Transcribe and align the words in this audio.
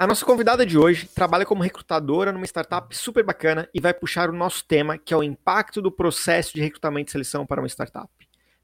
A 0.00 0.06
nossa 0.06 0.24
convidada 0.24 0.64
de 0.64 0.78
hoje 0.78 1.08
trabalha 1.08 1.44
como 1.44 1.60
recrutadora 1.60 2.30
numa 2.30 2.44
startup 2.44 2.96
super 2.96 3.24
bacana 3.24 3.68
e 3.74 3.80
vai 3.80 3.92
puxar 3.92 4.30
o 4.30 4.32
nosso 4.32 4.64
tema, 4.64 4.96
que 4.96 5.12
é 5.12 5.16
o 5.16 5.24
impacto 5.24 5.82
do 5.82 5.90
processo 5.90 6.54
de 6.54 6.60
recrutamento 6.60 7.08
e 7.08 7.12
seleção 7.12 7.44
para 7.44 7.60
uma 7.60 7.66
startup. 7.66 8.08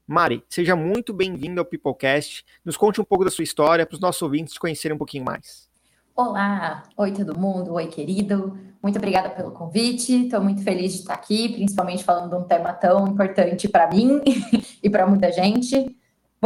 Mari, 0.07 0.45
seja 0.47 0.77
muito 0.77 1.13
bem-vinda 1.13 1.59
ao 1.59 1.65
Peoplecast. 1.65 2.45
Nos 2.63 2.77
conte 2.77 3.01
um 3.01 3.03
pouco 3.03 3.25
da 3.25 3.29
sua 3.29 3.43
história 3.43 3.85
para 3.85 3.95
os 3.95 3.99
nossos 3.99 4.21
ouvintes 4.21 4.53
te 4.53 4.59
conhecerem 4.61 4.95
um 4.95 4.97
pouquinho 4.97 5.25
mais. 5.25 5.69
Olá, 6.15 6.83
oi 6.95 7.11
todo 7.11 7.37
mundo, 7.37 7.73
oi 7.73 7.87
querido. 7.87 8.57
Muito 8.81 8.95
obrigada 8.97 9.29
pelo 9.29 9.51
convite. 9.51 10.23
Estou 10.23 10.39
muito 10.39 10.63
feliz 10.63 10.93
de 10.93 10.99
estar 10.99 11.15
aqui, 11.15 11.49
principalmente 11.49 12.05
falando 12.05 12.29
de 12.29 12.35
um 12.37 12.43
tema 12.43 12.71
tão 12.71 13.09
importante 13.09 13.67
para 13.67 13.89
mim 13.89 14.21
e 14.81 14.89
para 14.89 15.05
muita 15.05 15.29
gente. 15.33 15.97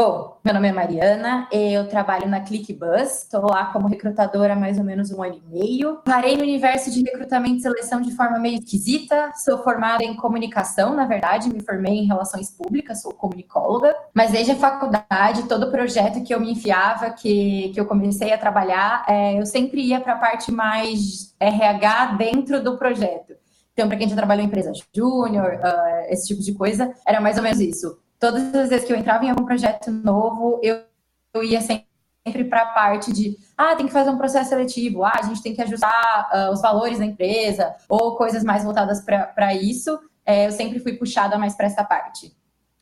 Bom, 0.01 0.39
meu 0.45 0.53
nome 0.53 0.69
é 0.69 0.71
Mariana, 0.71 1.45
eu 1.51 1.85
trabalho 1.89 2.25
na 2.25 2.39
ClickBus, 2.39 3.23
estou 3.23 3.41
lá 3.41 3.65
como 3.65 3.89
recrutadora 3.89 4.53
há 4.53 4.55
mais 4.55 4.77
ou 4.77 4.83
menos 4.85 5.11
um 5.11 5.21
ano 5.21 5.41
e 5.45 5.59
meio. 5.59 5.97
Parei 6.05 6.37
no 6.37 6.43
universo 6.43 6.89
de 6.89 7.03
recrutamento 7.03 7.57
e 7.57 7.61
seleção 7.63 7.99
de 7.99 8.15
forma 8.15 8.39
meio 8.39 8.59
esquisita, 8.59 9.33
sou 9.35 9.57
formada 9.57 10.01
em 10.01 10.15
comunicação, 10.15 10.95
na 10.95 11.05
verdade, 11.05 11.53
me 11.53 11.61
formei 11.61 11.95
em 11.95 12.05
relações 12.05 12.49
públicas, 12.49 13.01
sou 13.01 13.13
comunicóloga, 13.13 13.93
mas 14.13 14.31
desde 14.31 14.53
a 14.53 14.55
faculdade, 14.55 15.49
todo 15.49 15.69
projeto 15.69 16.23
que 16.23 16.33
eu 16.33 16.39
me 16.39 16.53
enfiava, 16.53 17.09
que, 17.09 17.69
que 17.73 17.79
eu 17.81 17.85
comecei 17.85 18.31
a 18.31 18.37
trabalhar, 18.37 19.03
é, 19.05 19.37
eu 19.37 19.45
sempre 19.45 19.81
ia 19.81 19.99
para 19.99 20.13
a 20.13 20.17
parte 20.17 20.49
mais 20.49 21.35
RH 21.37 22.15
dentro 22.17 22.63
do 22.63 22.77
projeto. 22.77 23.33
Então, 23.73 23.89
para 23.89 23.97
quem 23.97 24.07
já 24.07 24.15
trabalhou 24.15 24.45
em 24.45 24.47
empresa 24.47 24.71
júnior, 24.95 25.55
uh, 25.55 26.05
esse 26.07 26.27
tipo 26.27 26.41
de 26.41 26.53
coisa, 26.53 26.93
era 27.05 27.19
mais 27.19 27.35
ou 27.35 27.43
menos 27.43 27.59
isso 27.59 27.99
todas 28.19 28.53
as 28.53 28.69
vezes 28.69 28.85
que 28.85 28.93
eu 28.93 28.97
entrava 28.97 29.25
em 29.25 29.29
algum 29.29 29.45
projeto 29.45 29.89
novo, 29.89 30.59
eu, 30.61 30.81
eu 31.33 31.43
ia 31.43 31.61
sempre 31.61 31.87
para 32.49 32.61
a 32.63 32.65
parte 32.67 33.11
de, 33.13 33.37
ah, 33.57 33.75
tem 33.75 33.87
que 33.87 33.93
fazer 33.93 34.09
um 34.09 34.17
processo 34.17 34.49
seletivo, 34.49 35.03
ah, 35.03 35.13
a 35.15 35.21
gente 35.23 35.41
tem 35.41 35.55
que 35.55 35.61
ajustar 35.61 36.29
uh, 36.31 36.51
os 36.51 36.61
valores 36.61 36.99
da 36.99 37.05
empresa, 37.05 37.73
ou 37.87 38.15
coisas 38.15 38.43
mais 38.43 38.63
voltadas 38.63 39.01
para 39.01 39.53
isso. 39.55 39.97
É, 40.25 40.45
eu 40.45 40.51
sempre 40.51 40.79
fui 40.79 40.93
puxada 40.93 41.39
mais 41.39 41.55
para 41.55 41.65
essa 41.65 41.83
parte. 41.83 42.35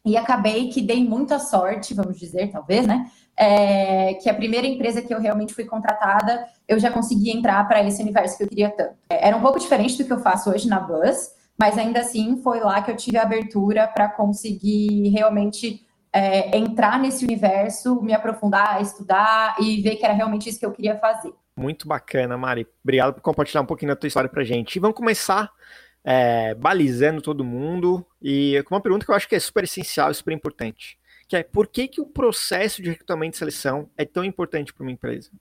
E 0.03 0.17
acabei 0.17 0.69
que 0.69 0.81
dei 0.81 1.03
muita 1.03 1.37
sorte, 1.37 1.93
vamos 1.93 2.17
dizer, 2.17 2.49
talvez, 2.49 2.85
né? 2.85 3.09
É, 3.37 4.15
que 4.15 4.29
a 4.29 4.33
primeira 4.33 4.65
empresa 4.65 5.01
que 5.01 5.13
eu 5.13 5.19
realmente 5.19 5.53
fui 5.53 5.63
contratada, 5.63 6.45
eu 6.67 6.79
já 6.79 6.89
consegui 6.89 7.29
entrar 7.29 7.65
para 7.67 7.83
esse 7.83 8.01
universo 8.01 8.37
que 8.37 8.43
eu 8.43 8.47
queria 8.47 8.69
tanto. 8.69 8.95
É, 9.09 9.27
era 9.27 9.37
um 9.37 9.41
pouco 9.41 9.59
diferente 9.59 9.97
do 9.97 10.05
que 10.05 10.11
eu 10.11 10.19
faço 10.19 10.49
hoje 10.49 10.67
na 10.67 10.79
Buzz, 10.79 11.31
mas 11.57 11.77
ainda 11.77 12.01
assim 12.01 12.41
foi 12.43 12.59
lá 12.59 12.81
que 12.81 12.91
eu 12.91 12.95
tive 12.95 13.17
a 13.17 13.23
abertura 13.23 13.87
para 13.87 14.07
conseguir 14.09 15.09
realmente 15.09 15.85
é, 16.13 16.55
entrar 16.57 16.99
nesse 16.99 17.25
universo, 17.25 18.01
me 18.01 18.13
aprofundar, 18.13 18.81
estudar 18.81 19.55
e 19.59 19.81
ver 19.81 19.95
que 19.95 20.05
era 20.05 20.13
realmente 20.13 20.49
isso 20.49 20.59
que 20.59 20.65
eu 20.65 20.71
queria 20.71 20.97
fazer. 20.97 21.33
Muito 21.55 21.87
bacana, 21.87 22.37
Mari. 22.37 22.67
Obrigado 22.83 23.15
por 23.15 23.21
compartilhar 23.21 23.61
um 23.61 23.65
pouquinho 23.65 23.91
da 23.91 23.95
tua 23.95 24.07
história 24.07 24.29
para 24.29 24.43
gente. 24.43 24.75
E 24.75 24.79
vamos 24.79 24.95
começar 24.95 25.51
é, 26.03 26.53
balizando 26.53 27.21
todo 27.21 27.43
mundo 27.43 28.05
e 28.21 28.63
com 28.67 28.75
uma 28.75 28.81
pergunta 28.81 29.05
que 29.05 29.11
eu 29.11 29.15
acho 29.15 29.27
que 29.27 29.35
é 29.35 29.39
super 29.39 29.63
essencial 29.63 30.11
e 30.11 30.15
super 30.15 30.33
importante, 30.33 30.97
que 31.27 31.35
é 31.35 31.43
por 31.43 31.67
que, 31.67 31.87
que 31.87 31.99
o 31.99 32.05
processo 32.05 32.81
de 32.81 32.89
recrutamento 32.89 33.35
e 33.35 33.39
seleção 33.39 33.89
é 33.97 34.05
tão 34.05 34.23
importante 34.23 34.71
para 34.71 34.83
uma 34.83 34.91
empresa? 34.91 35.31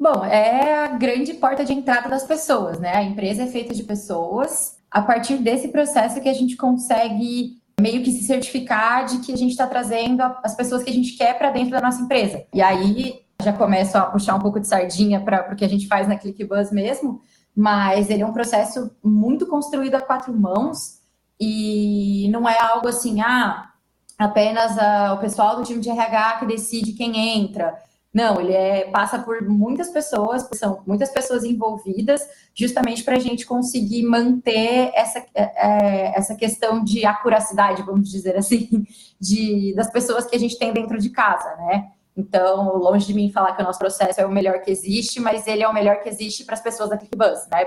Bom, 0.00 0.24
é 0.24 0.84
a 0.84 0.88
grande 0.88 1.34
porta 1.34 1.64
de 1.64 1.72
entrada 1.72 2.08
das 2.08 2.24
pessoas, 2.24 2.78
né? 2.78 2.94
A 2.94 3.02
empresa 3.02 3.42
é 3.42 3.46
feita 3.46 3.74
de 3.74 3.82
pessoas 3.82 4.77
a 4.90 5.02
partir 5.02 5.36
desse 5.38 5.68
processo 5.68 6.20
que 6.20 6.28
a 6.28 6.34
gente 6.34 6.56
consegue 6.56 7.58
meio 7.80 8.02
que 8.02 8.10
se 8.10 8.24
certificar 8.24 9.06
de 9.06 9.18
que 9.18 9.32
a 9.32 9.36
gente 9.36 9.50
está 9.50 9.66
trazendo 9.66 10.22
as 10.42 10.54
pessoas 10.54 10.82
que 10.82 10.90
a 10.90 10.92
gente 10.92 11.16
quer 11.16 11.38
para 11.38 11.50
dentro 11.50 11.70
da 11.70 11.80
nossa 11.80 12.02
empresa. 12.02 12.44
E 12.52 12.60
aí 12.60 13.20
já 13.40 13.52
começo 13.52 13.96
a 13.96 14.02
puxar 14.02 14.34
um 14.34 14.40
pouco 14.40 14.58
de 14.58 14.66
sardinha 14.66 15.20
para 15.20 15.52
o 15.52 15.56
que 15.56 15.64
a 15.64 15.68
gente 15.68 15.86
faz 15.86 16.08
na 16.08 16.16
ClickBuzz 16.16 16.72
mesmo, 16.72 17.20
mas 17.54 18.10
ele 18.10 18.22
é 18.22 18.26
um 18.26 18.32
processo 18.32 18.90
muito 19.02 19.46
construído 19.46 19.94
a 19.94 20.00
quatro 20.00 20.32
mãos 20.32 20.98
e 21.40 22.28
não 22.32 22.48
é 22.48 22.58
algo 22.58 22.88
assim, 22.88 23.20
ah, 23.20 23.70
apenas 24.18 24.76
a, 24.76 25.14
o 25.14 25.18
pessoal 25.18 25.56
do 25.56 25.62
time 25.62 25.80
de 25.80 25.88
RH 25.88 26.38
que 26.40 26.46
decide 26.46 26.92
quem 26.92 27.38
entra. 27.38 27.78
Não, 28.12 28.40
ele 28.40 28.52
é, 28.52 28.90
passa 28.90 29.18
por 29.18 29.42
muitas 29.42 29.90
pessoas, 29.90 30.48
são 30.54 30.82
muitas 30.86 31.10
pessoas 31.10 31.44
envolvidas, 31.44 32.26
justamente 32.54 33.04
para 33.04 33.16
a 33.16 33.20
gente 33.20 33.44
conseguir 33.44 34.02
manter 34.02 34.90
essa, 34.94 35.18
é, 35.34 35.42
é, 35.42 36.18
essa 36.18 36.34
questão 36.34 36.82
de 36.82 37.04
acuracidade, 37.04 37.82
vamos 37.82 38.10
dizer 38.10 38.36
assim, 38.36 38.86
de, 39.20 39.74
das 39.74 39.90
pessoas 39.90 40.24
que 40.24 40.34
a 40.34 40.38
gente 40.38 40.58
tem 40.58 40.72
dentro 40.72 40.98
de 40.98 41.10
casa, 41.10 41.54
né? 41.56 41.88
Então, 42.16 42.76
longe 42.78 43.06
de 43.06 43.14
mim 43.14 43.30
falar 43.30 43.54
que 43.54 43.62
o 43.62 43.64
nosso 43.64 43.78
processo 43.78 44.20
é 44.20 44.26
o 44.26 44.32
melhor 44.32 44.60
que 44.62 44.70
existe, 44.70 45.20
mas 45.20 45.46
ele 45.46 45.62
é 45.62 45.68
o 45.68 45.74
melhor 45.74 46.00
que 46.00 46.08
existe 46.08 46.44
para 46.44 46.54
as 46.54 46.62
pessoas 46.62 46.90
da 46.90 46.96
ClickBus, 46.96 47.46
né? 47.48 47.64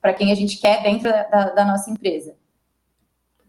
Para 0.00 0.14
quem 0.14 0.30
a 0.30 0.34
gente 0.34 0.60
quer 0.60 0.82
dentro 0.82 1.10
da, 1.10 1.50
da 1.50 1.64
nossa 1.64 1.90
empresa 1.90 2.36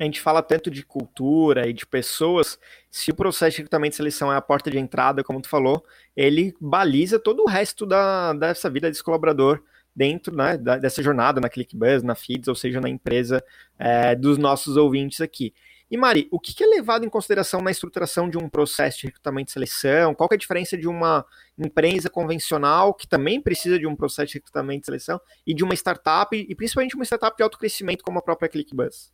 a 0.01 0.05
gente 0.05 0.19
fala 0.19 0.41
tanto 0.41 0.71
de 0.71 0.83
cultura 0.83 1.67
e 1.67 1.73
de 1.73 1.85
pessoas, 1.85 2.57
se 2.89 3.11
o 3.11 3.15
processo 3.15 3.51
de 3.51 3.57
recrutamento 3.57 3.93
e 3.93 3.97
seleção 3.97 4.33
é 4.33 4.35
a 4.35 4.41
porta 4.41 4.71
de 4.71 4.79
entrada, 4.79 5.23
como 5.23 5.41
tu 5.41 5.47
falou, 5.47 5.85
ele 6.15 6.55
baliza 6.59 7.19
todo 7.19 7.43
o 7.43 7.47
resto 7.47 7.85
da, 7.85 8.33
dessa 8.33 8.69
vida 8.69 8.89
desse 8.89 9.03
colaborador 9.03 9.61
dentro 9.95 10.35
né, 10.35 10.57
dessa 10.57 11.03
jornada 11.03 11.39
na 11.39 11.49
ClickBuzz, 11.49 12.01
na 12.01 12.15
Feeds, 12.15 12.47
ou 12.47 12.55
seja, 12.55 12.81
na 12.81 12.89
empresa 12.89 13.43
é, 13.77 14.15
dos 14.15 14.37
nossos 14.37 14.75
ouvintes 14.75 15.21
aqui. 15.21 15.53
E 15.89 15.97
Mari, 15.97 16.27
o 16.31 16.39
que 16.39 16.63
é 16.63 16.67
levado 16.67 17.05
em 17.05 17.09
consideração 17.09 17.61
na 17.61 17.69
estruturação 17.69 18.29
de 18.29 18.37
um 18.37 18.47
processo 18.47 19.01
de 19.01 19.07
recrutamento 19.07 19.49
e 19.49 19.53
seleção? 19.53 20.15
Qual 20.15 20.29
é 20.31 20.35
a 20.35 20.37
diferença 20.37 20.77
de 20.77 20.87
uma 20.87 21.25
empresa 21.59 22.09
convencional, 22.09 22.93
que 22.93 23.05
também 23.05 23.41
precisa 23.41 23.77
de 23.77 23.85
um 23.85 23.95
processo 23.95 24.29
de 24.29 24.33
recrutamento 24.35 24.83
e 24.83 24.85
seleção, 24.85 25.21
e 25.45 25.53
de 25.53 25.63
uma 25.63 25.75
startup, 25.75 26.35
e 26.35 26.55
principalmente 26.55 26.95
uma 26.95 27.03
startup 27.03 27.35
de 27.35 27.43
alto 27.43 27.59
crescimento 27.59 28.03
como 28.03 28.17
a 28.17 28.21
própria 28.21 28.49
ClickBuzz? 28.49 29.11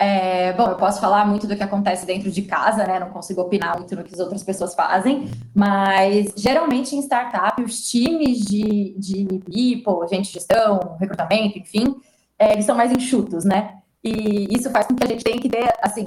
É, 0.00 0.52
bom, 0.52 0.68
eu 0.68 0.76
posso 0.76 1.00
falar 1.00 1.26
muito 1.26 1.46
do 1.46 1.56
que 1.56 1.62
acontece 1.62 2.06
dentro 2.06 2.30
de 2.30 2.42
casa, 2.42 2.86
né? 2.86 3.00
Não 3.00 3.10
consigo 3.10 3.40
opinar 3.40 3.76
muito 3.76 3.96
no 3.96 4.04
que 4.04 4.14
as 4.14 4.20
outras 4.20 4.44
pessoas 4.44 4.72
fazem, 4.72 5.28
mas 5.52 6.32
geralmente 6.36 6.94
em 6.94 7.00
startup, 7.00 7.60
os 7.60 7.90
times 7.90 8.38
de, 8.38 8.94
de 8.96 9.24
people, 9.24 10.06
gente 10.08 10.28
de 10.28 10.34
gestão, 10.34 10.96
recrutamento, 11.00 11.58
enfim, 11.58 11.96
é, 12.38 12.52
eles 12.52 12.64
são 12.64 12.76
mais 12.76 12.92
enxutos, 12.92 13.44
né? 13.44 13.78
E 14.04 14.46
isso 14.54 14.70
faz 14.70 14.86
com 14.86 14.94
que 14.94 15.02
a 15.02 15.08
gente 15.08 15.24
tenha 15.24 15.40
que 15.40 15.48
ter, 15.48 15.68
assim, 15.82 16.06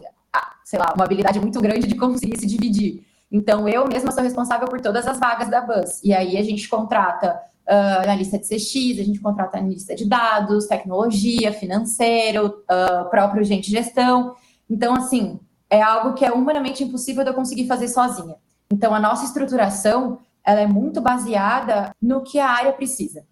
sei 0.63 0.79
lá, 0.79 0.93
uma 0.95 1.03
habilidade 1.03 1.39
muito 1.41 1.59
grande 1.59 1.85
de 1.85 1.95
conseguir 1.95 2.39
se 2.39 2.47
dividir. 2.47 3.05
Então, 3.29 3.67
eu 3.67 3.85
mesma 3.87 4.11
sou 4.11 4.23
responsável 4.23 4.67
por 4.69 4.79
todas 4.79 5.05
as 5.05 5.19
vagas 5.19 5.49
da 5.49 5.59
Buzz. 5.59 6.01
E 6.01 6.13
aí 6.13 6.37
a 6.37 6.43
gente 6.43 6.67
contrata 6.69 7.37
uh, 7.67 8.01
analista 8.03 8.37
de 8.37 8.45
CX, 8.45 8.99
a 8.99 9.03
gente 9.03 9.19
contrata 9.19 9.57
analista 9.57 9.95
de 9.95 10.07
dados, 10.07 10.67
tecnologia, 10.67 11.53
financeiro, 11.53 12.63
uh, 12.63 13.09
próprio 13.09 13.43
gente 13.43 13.65
de 13.65 13.71
gestão. 13.71 14.35
Então, 14.69 14.93
assim, 14.93 15.39
é 15.69 15.81
algo 15.81 16.13
que 16.13 16.25
é 16.25 16.31
humanamente 16.31 16.83
impossível 16.83 17.23
de 17.23 17.29
eu 17.29 17.33
conseguir 17.33 17.67
fazer 17.67 17.87
sozinha. 17.87 18.35
Então, 18.71 18.93
a 18.93 18.99
nossa 18.99 19.25
estruturação, 19.25 20.19
ela 20.45 20.61
é 20.61 20.67
muito 20.67 21.01
baseada 21.01 21.95
no 22.01 22.21
que 22.21 22.39
a 22.39 22.49
área 22.49 22.73
precisa. 22.73 23.25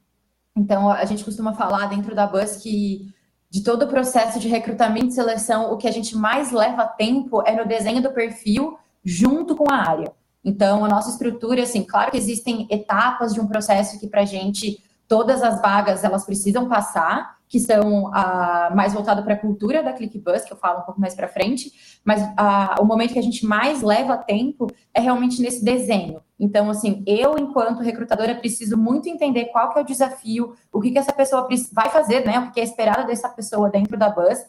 Então, 0.55 0.89
a 0.91 1.05
gente 1.05 1.23
costuma 1.23 1.53
falar 1.53 1.87
dentro 1.87 2.13
da 2.13 2.27
Bus 2.27 2.57
que 2.57 3.13
de 3.49 3.63
todo 3.63 3.83
o 3.83 3.87
processo 3.87 4.39
de 4.39 4.47
recrutamento 4.47 5.07
e 5.07 5.11
seleção, 5.11 5.73
o 5.73 5.77
que 5.77 5.87
a 5.87 5.91
gente 5.91 6.15
mais 6.15 6.51
leva 6.51 6.85
tempo 6.85 7.41
é 7.45 7.55
no 7.55 7.67
desenho 7.67 8.01
do 8.01 8.11
perfil 8.11 8.77
junto 9.03 9.55
com 9.55 9.71
a 9.71 9.77
área. 9.77 10.11
Então, 10.49 10.83
a 10.83 10.87
nossa 10.87 11.11
estrutura, 11.11 11.61
assim, 11.61 11.83
claro 11.83 12.09
que 12.09 12.17
existem 12.17 12.67
etapas 12.71 13.35
de 13.35 13.39
um 13.39 13.47
processo 13.47 13.99
que 13.99 14.07
para 14.07 14.21
a 14.21 14.25
gente 14.25 14.83
todas 15.07 15.43
as 15.43 15.61
vagas 15.61 16.03
elas 16.03 16.25
precisam 16.25 16.67
passar, 16.67 17.37
que 17.47 17.59
são 17.59 18.11
a, 18.13 18.71
mais 18.75 18.93
voltado 18.93 19.23
para 19.23 19.35
a 19.35 19.39
cultura 19.39 19.83
da 19.83 19.93
ClickBus, 19.93 20.43
que 20.43 20.53
eu 20.53 20.57
falo 20.57 20.79
um 20.79 20.83
pouco 20.83 20.99
mais 20.99 21.13
para 21.13 21.27
frente, 21.27 21.99
mas 22.03 22.21
a, 22.35 22.77
o 22.79 22.85
momento 22.85 23.13
que 23.13 23.19
a 23.19 23.23
gente 23.23 23.45
mais 23.45 23.83
leva 23.83 24.17
tempo 24.17 24.65
é 24.91 24.99
realmente 24.99 25.39
nesse 25.39 25.63
desenho. 25.63 26.19
Então, 26.39 26.67
assim, 26.69 27.03
eu, 27.05 27.37
enquanto 27.37 27.83
recrutadora, 27.83 28.33
preciso 28.33 28.75
muito 28.75 29.07
entender 29.07 29.45
qual 29.45 29.71
que 29.71 29.77
é 29.77 29.81
o 29.83 29.85
desafio, 29.85 30.55
o 30.71 30.79
que, 30.79 30.89
que 30.89 30.97
essa 30.97 31.13
pessoa 31.13 31.47
vai 31.71 31.89
fazer, 31.89 32.25
né? 32.25 32.39
O 32.39 32.51
que 32.51 32.59
é 32.59 32.63
esperado 32.63 33.05
dessa 33.05 33.29
pessoa 33.29 33.69
dentro 33.69 33.97
da 33.97 34.09
Bus, 34.09 34.39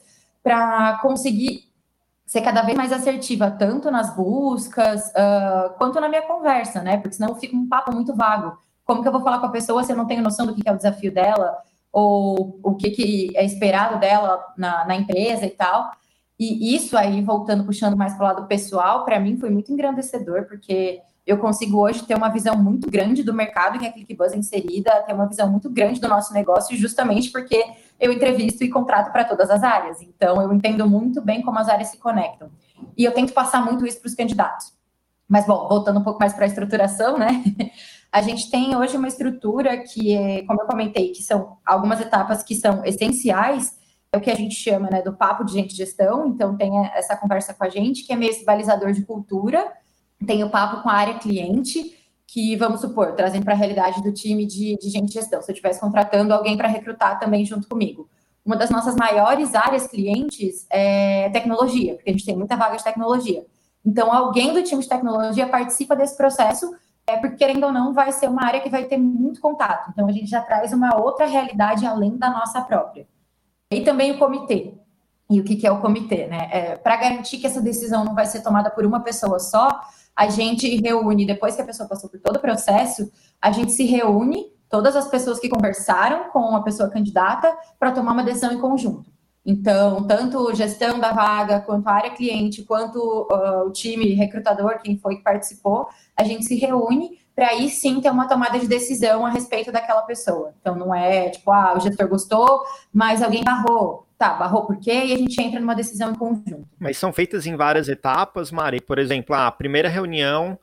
para 0.43 0.99
conseguir 1.03 1.70
ser 2.31 2.43
cada 2.43 2.63
vez 2.63 2.79
mais 2.79 2.93
assertiva, 2.93 3.51
tanto 3.51 3.91
nas 3.91 4.15
buscas, 4.15 5.09
uh, 5.09 5.77
quanto 5.77 6.01
na 6.01 6.09
minha 6.09 6.23
conversa, 6.23 6.81
né? 6.81 6.97
Porque 6.97 7.17
senão 7.17 7.35
fica 7.35 7.57
um 7.57 7.69
papo 7.69 7.93
muito 7.93 8.15
vago. 8.15 8.57
Como 8.85 9.03
que 9.03 9.09
eu 9.09 9.11
vou 9.11 9.21
falar 9.21 9.41
com 9.41 9.47
a 9.47 9.51
pessoa 9.51 9.83
se 9.83 9.91
eu 9.91 9.97
não 9.97 10.07
tenho 10.07 10.23
noção 10.23 10.47
do 10.47 10.55
que 10.55 10.63
é 10.65 10.71
o 10.73 10.77
desafio 10.77 11.13
dela, 11.13 11.59
ou 11.93 12.61
o 12.63 12.77
que, 12.77 12.91
que 12.91 13.37
é 13.37 13.45
esperado 13.45 13.99
dela 13.99 14.45
na, 14.57 14.85
na 14.85 14.95
empresa 14.95 15.45
e 15.45 15.51
tal. 15.51 15.91
E 16.39 16.73
isso 16.73 16.97
aí, 16.97 17.21
voltando, 17.21 17.65
puxando 17.65 17.97
mais 17.97 18.15
para 18.15 18.23
o 18.23 18.29
lado 18.29 18.47
pessoal, 18.47 19.05
para 19.05 19.19
mim 19.19 19.37
foi 19.37 19.51
muito 19.51 19.73
engrandecedor, 19.73 20.45
porque 20.45 21.03
eu 21.31 21.39
consigo 21.39 21.79
hoje 21.79 22.05
ter 22.05 22.17
uma 22.17 22.29
visão 22.29 22.57
muito 22.57 22.91
grande 22.91 23.23
do 23.23 23.33
mercado 23.33 23.79
que 23.79 23.87
a 23.87 23.93
ClickBuzz 23.93 24.33
é 24.33 24.37
inserida, 24.37 24.91
ter 25.03 25.15
uma 25.15 25.29
visão 25.29 25.49
muito 25.49 25.71
grande 25.71 26.01
do 26.01 26.09
nosso 26.09 26.35
negócio, 26.35 26.77
justamente 26.77 27.31
porque 27.31 27.63
eu 28.01 28.13
entrevisto 28.13 28.65
e 28.65 28.69
contrato 28.69 29.13
para 29.13 29.25
todas 29.25 29.49
as 29.49 29.63
áreas. 29.63 30.03
Então, 30.03 30.43
eu 30.43 30.53
entendo 30.53 30.89
muito 30.89 31.23
bem 31.23 31.41
como 31.41 31.57
as 31.61 31.69
áreas 31.69 31.89
se 31.89 31.99
conectam. 31.99 32.51
E 32.99 33.05
eu 33.05 33.13
tento 33.13 33.33
passar 33.33 33.65
muito 33.65 33.87
isso 33.87 34.01
para 34.01 34.09
os 34.09 34.15
candidatos. 34.17 34.73
Mas, 35.29 35.47
bom, 35.47 35.69
voltando 35.69 36.01
um 36.01 36.03
pouco 36.03 36.19
mais 36.19 36.33
para 36.33 36.47
a 36.47 36.49
estruturação, 36.49 37.17
né? 37.17 37.45
A 38.11 38.21
gente 38.23 38.51
tem 38.51 38.75
hoje 38.75 38.97
uma 38.97 39.07
estrutura 39.07 39.79
que, 39.79 40.13
é, 40.13 40.43
como 40.43 40.61
eu 40.61 40.67
comentei, 40.67 41.13
que 41.13 41.23
são 41.23 41.59
algumas 41.65 42.01
etapas 42.01 42.43
que 42.43 42.57
são 42.57 42.85
essenciais, 42.85 43.79
é 44.13 44.19
o 44.19 44.21
que 44.21 44.33
a 44.33 44.35
gente 44.35 44.57
chama 44.57 44.91
né, 44.91 45.01
do 45.01 45.13
papo 45.13 45.45
de 45.45 45.53
gente 45.53 45.77
gestão. 45.77 46.27
Então, 46.27 46.57
tem 46.57 46.73
essa 46.89 47.17
conversa 47.17 47.55
com 47.55 47.63
a 47.63 47.69
gente, 47.69 48.05
que 48.05 48.13
é 48.13 48.17
meio 48.17 48.33
esse 48.33 48.45
balizador 48.45 48.91
de 48.91 49.07
cultura. 49.07 49.73
Tem 50.27 50.45
o 50.45 50.51
papo 50.51 50.83
com 50.83 50.89
a 50.89 50.95
área 50.95 51.19
cliente, 51.19 51.97
que, 52.27 52.57
vamos 52.57 52.81
supor, 52.81 53.13
trazendo 53.15 53.45
para 53.45 53.55
a 53.55 53.57
realidade 53.57 54.03
do 54.03 54.13
time 54.13 54.47
de, 54.47 54.77
de 54.77 54.89
gente 54.89 55.07
de 55.07 55.15
gestão. 55.15 55.43
Se 55.43 55.51
eu 55.51 55.53
estivesse 55.53 55.81
contratando 55.81 56.33
alguém 56.33 56.57
para 56.57 56.69
recrutar 56.69 57.19
também 57.19 57.45
junto 57.45 57.69
comigo. 57.69 58.09
Uma 58.45 58.57
das 58.57 58.71
nossas 58.71 58.95
maiores 58.95 59.55
áreas 59.55 59.87
clientes 59.87 60.67
é 60.71 61.29
tecnologia, 61.31 61.95
porque 61.95 62.11
a 62.11 62.13
gente 62.13 62.25
tem 62.25 62.37
muita 62.37 62.57
vaga 62.57 62.77
de 62.77 62.85
tecnologia. 62.85 63.45
Então, 63.85 64.13
alguém 64.13 64.53
do 64.53 64.63
time 64.63 64.83
de 64.83 64.89
tecnologia 64.89 65.49
participa 65.49 65.97
desse 65.97 66.17
processo, 66.17 66.73
é, 67.07 67.17
porque, 67.17 67.37
querendo 67.37 67.65
ou 67.65 67.73
não, 67.73 67.93
vai 67.93 68.13
ser 68.13 68.29
uma 68.29 68.45
área 68.45 68.61
que 68.61 68.71
vai 68.71 68.85
ter 68.85 68.97
muito 68.99 69.41
contato. 69.41 69.91
Então, 69.91 70.07
a 70.07 70.13
gente 70.13 70.31
já 70.31 70.41
traz 70.41 70.73
uma 70.73 70.97
outra 70.97 71.27
realidade 71.27 71.85
além 71.85 72.17
da 72.17 72.31
nossa 72.31 72.61
própria. 72.61 73.09
E 73.73 73.81
também 73.83 74.13
o 74.13 74.19
comitê. 74.19 74.75
E 75.29 75.41
o 75.41 75.45
que, 75.45 75.67
é 75.67 75.71
o 75.71 75.81
comitê? 75.81 76.27
Né? 76.27 76.49
É, 76.51 76.77
Para 76.77 76.97
garantir 76.97 77.39
que 77.39 77.47
essa 77.47 77.61
decisão 77.61 78.05
não 78.05 78.15
vai 78.15 78.27
ser 78.27 78.43
tomada 78.43 78.71
por 78.71 78.85
uma 78.85 79.01
pessoa 79.01 79.39
só, 79.39 79.81
a 80.17 80.29
gente 80.29 80.77
reúne, 80.77 81.27
depois 81.27 81.57
que 81.57 81.63
a 81.63 81.67
pessoa 81.67 81.89
passou 81.89 82.11
por 82.11 82.21
todo 82.21 82.37
o 82.37 82.41
processo, 82.41 83.11
a 83.41 83.51
gente 83.51 83.73
se 83.73 83.85
reúne, 83.85 84.53
todas 84.69 84.95
as 84.95 85.09
pessoas 85.09 85.41
que 85.41 85.49
conversaram 85.49 86.31
com 86.31 86.55
a 86.55 86.63
pessoa 86.63 86.91
candidata, 86.91 87.57
para 87.79 87.93
tomar 87.93 88.13
uma 88.13 88.23
decisão 88.23 88.53
em 88.53 88.61
conjunto. 88.61 89.11
Então, 89.45 90.07
tanto 90.07 90.55
gestão 90.55 90.99
da 90.99 91.13
vaga, 91.13 91.61
quanto 91.61 91.89
a 91.89 91.93
área 91.93 92.11
cliente, 92.11 92.63
quanto 92.63 92.99
uh, 93.33 93.67
o 93.67 93.73
time 93.73 94.15
recrutador, 94.15 94.79
quem 94.83 94.99
foi 94.99 95.17
que 95.17 95.23
participou, 95.23 95.89
a 96.17 96.23
gente 96.23 96.45
se 96.45 96.57
reúne 96.57 97.19
para 97.35 97.49
aí 97.49 97.71
sim 97.71 98.01
ter 98.01 98.11
uma 98.11 98.29
tomada 98.29 98.59
de 98.59 98.69
decisão 98.69 99.25
a 99.25 99.31
respeito 99.31 99.73
daquela 99.73 100.03
pessoa. 100.03 100.53
Então, 100.61 100.75
não 100.75 100.95
é 100.95 101.31
tipo, 101.31 101.51
ah, 101.51 101.75
o 101.75 101.81
gestor 101.81 102.07
gostou, 102.07 102.63
mas 102.93 103.23
alguém 103.23 103.43
barrou. 103.43 104.07
Tá, 104.21 104.35
barrou 104.35 104.67
por 104.67 104.79
quê? 104.79 104.93
E 104.93 105.15
a 105.15 105.17
gente 105.17 105.41
entra 105.41 105.59
numa 105.59 105.75
decisão 105.75 106.13
em 106.13 106.15
conjunto. 106.15 106.69
Mas 106.79 106.99
são 106.99 107.11
feitas 107.11 107.47
em 107.47 107.57
várias 107.57 107.89
etapas, 107.89 108.53
Mari. 108.53 108.79
Por 108.79 108.99
exemplo, 108.99 109.35
a 109.35 109.51
primeira 109.51 109.89
reunião, 109.89 110.59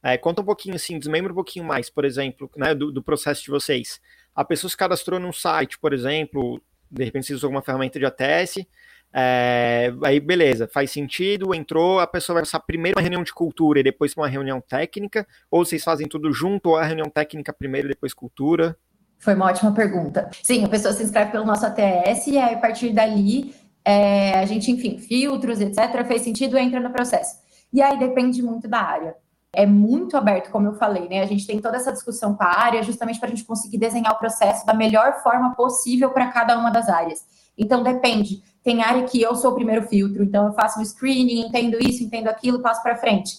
é, 0.00 0.16
conta 0.16 0.42
um 0.42 0.44
pouquinho 0.44 0.76
assim, 0.76 0.96
desmembra 0.96 1.32
um 1.32 1.34
pouquinho 1.34 1.64
mais, 1.64 1.90
por 1.90 2.04
exemplo, 2.04 2.48
né, 2.56 2.72
do, 2.72 2.92
do 2.92 3.02
processo 3.02 3.42
de 3.42 3.50
vocês. 3.50 4.00
A 4.32 4.44
pessoa 4.44 4.70
se 4.70 4.76
cadastrou 4.76 5.18
num 5.18 5.32
site, 5.32 5.76
por 5.76 5.92
exemplo, 5.92 6.62
de 6.88 7.02
repente 7.02 7.26
você 7.26 7.34
usou 7.34 7.48
alguma 7.48 7.62
ferramenta 7.62 7.98
de 7.98 8.06
ATS, 8.06 8.64
é, 9.12 9.92
aí 10.04 10.20
beleza, 10.20 10.68
faz 10.72 10.92
sentido, 10.92 11.52
entrou, 11.52 11.98
a 11.98 12.06
pessoa 12.06 12.34
vai 12.34 12.42
passar 12.44 12.60
primeiro 12.60 12.96
uma 12.96 13.02
reunião 13.02 13.24
de 13.24 13.34
cultura 13.34 13.80
e 13.80 13.82
depois 13.82 14.14
uma 14.16 14.28
reunião 14.28 14.60
técnica, 14.60 15.26
ou 15.50 15.64
vocês 15.64 15.82
fazem 15.82 16.06
tudo 16.06 16.32
junto, 16.32 16.68
ou 16.68 16.76
a 16.76 16.84
reunião 16.84 17.10
técnica 17.10 17.52
primeiro 17.52 17.88
e 17.88 17.90
depois 17.90 18.14
cultura? 18.14 18.76
Foi 19.20 19.34
uma 19.34 19.46
ótima 19.46 19.72
pergunta. 19.72 20.28
Sim, 20.42 20.64
a 20.64 20.68
pessoa 20.68 20.92
se 20.92 21.04
inscreve 21.04 21.30
pelo 21.30 21.44
nosso 21.44 21.64
ATS 21.64 22.26
e 22.26 22.36
aí 22.36 22.54
a 22.54 22.58
partir 22.58 22.92
dali 22.92 23.54
é, 23.84 24.38
a 24.38 24.44
gente, 24.46 24.70
enfim, 24.72 24.98
filtros, 24.98 25.60
etc., 25.60 26.04
fez 26.04 26.22
sentido, 26.22 26.58
entra 26.58 26.80
no 26.80 26.90
processo. 26.90 27.38
E 27.72 27.80
aí 27.80 27.98
depende 27.98 28.42
muito 28.42 28.66
da 28.66 28.80
área 28.80 29.14
é 29.52 29.66
muito 29.66 30.16
aberto, 30.16 30.50
como 30.50 30.68
eu 30.68 30.74
falei, 30.74 31.08
né? 31.08 31.20
A 31.20 31.26
gente 31.26 31.46
tem 31.46 31.60
toda 31.60 31.76
essa 31.76 31.92
discussão 31.92 32.34
com 32.34 32.42
a 32.42 32.58
área 32.58 32.82
justamente 32.82 33.18
para 33.18 33.28
a 33.28 33.30
gente 33.30 33.44
conseguir 33.44 33.78
desenhar 33.78 34.12
o 34.12 34.18
processo 34.18 34.64
da 34.64 34.72
melhor 34.72 35.22
forma 35.22 35.54
possível 35.54 36.10
para 36.10 36.28
cada 36.28 36.56
uma 36.56 36.70
das 36.70 36.88
áreas. 36.88 37.24
Então, 37.58 37.82
depende. 37.82 38.42
Tem 38.62 38.82
área 38.82 39.02
que 39.04 39.20
eu 39.20 39.34
sou 39.34 39.50
o 39.50 39.54
primeiro 39.54 39.86
filtro, 39.88 40.22
então 40.22 40.46
eu 40.46 40.52
faço 40.52 40.78
um 40.78 40.84
screening, 40.84 41.46
entendo 41.46 41.78
isso, 41.80 42.02
entendo 42.02 42.28
aquilo, 42.28 42.60
passo 42.60 42.82
para 42.82 42.96
frente. 42.96 43.38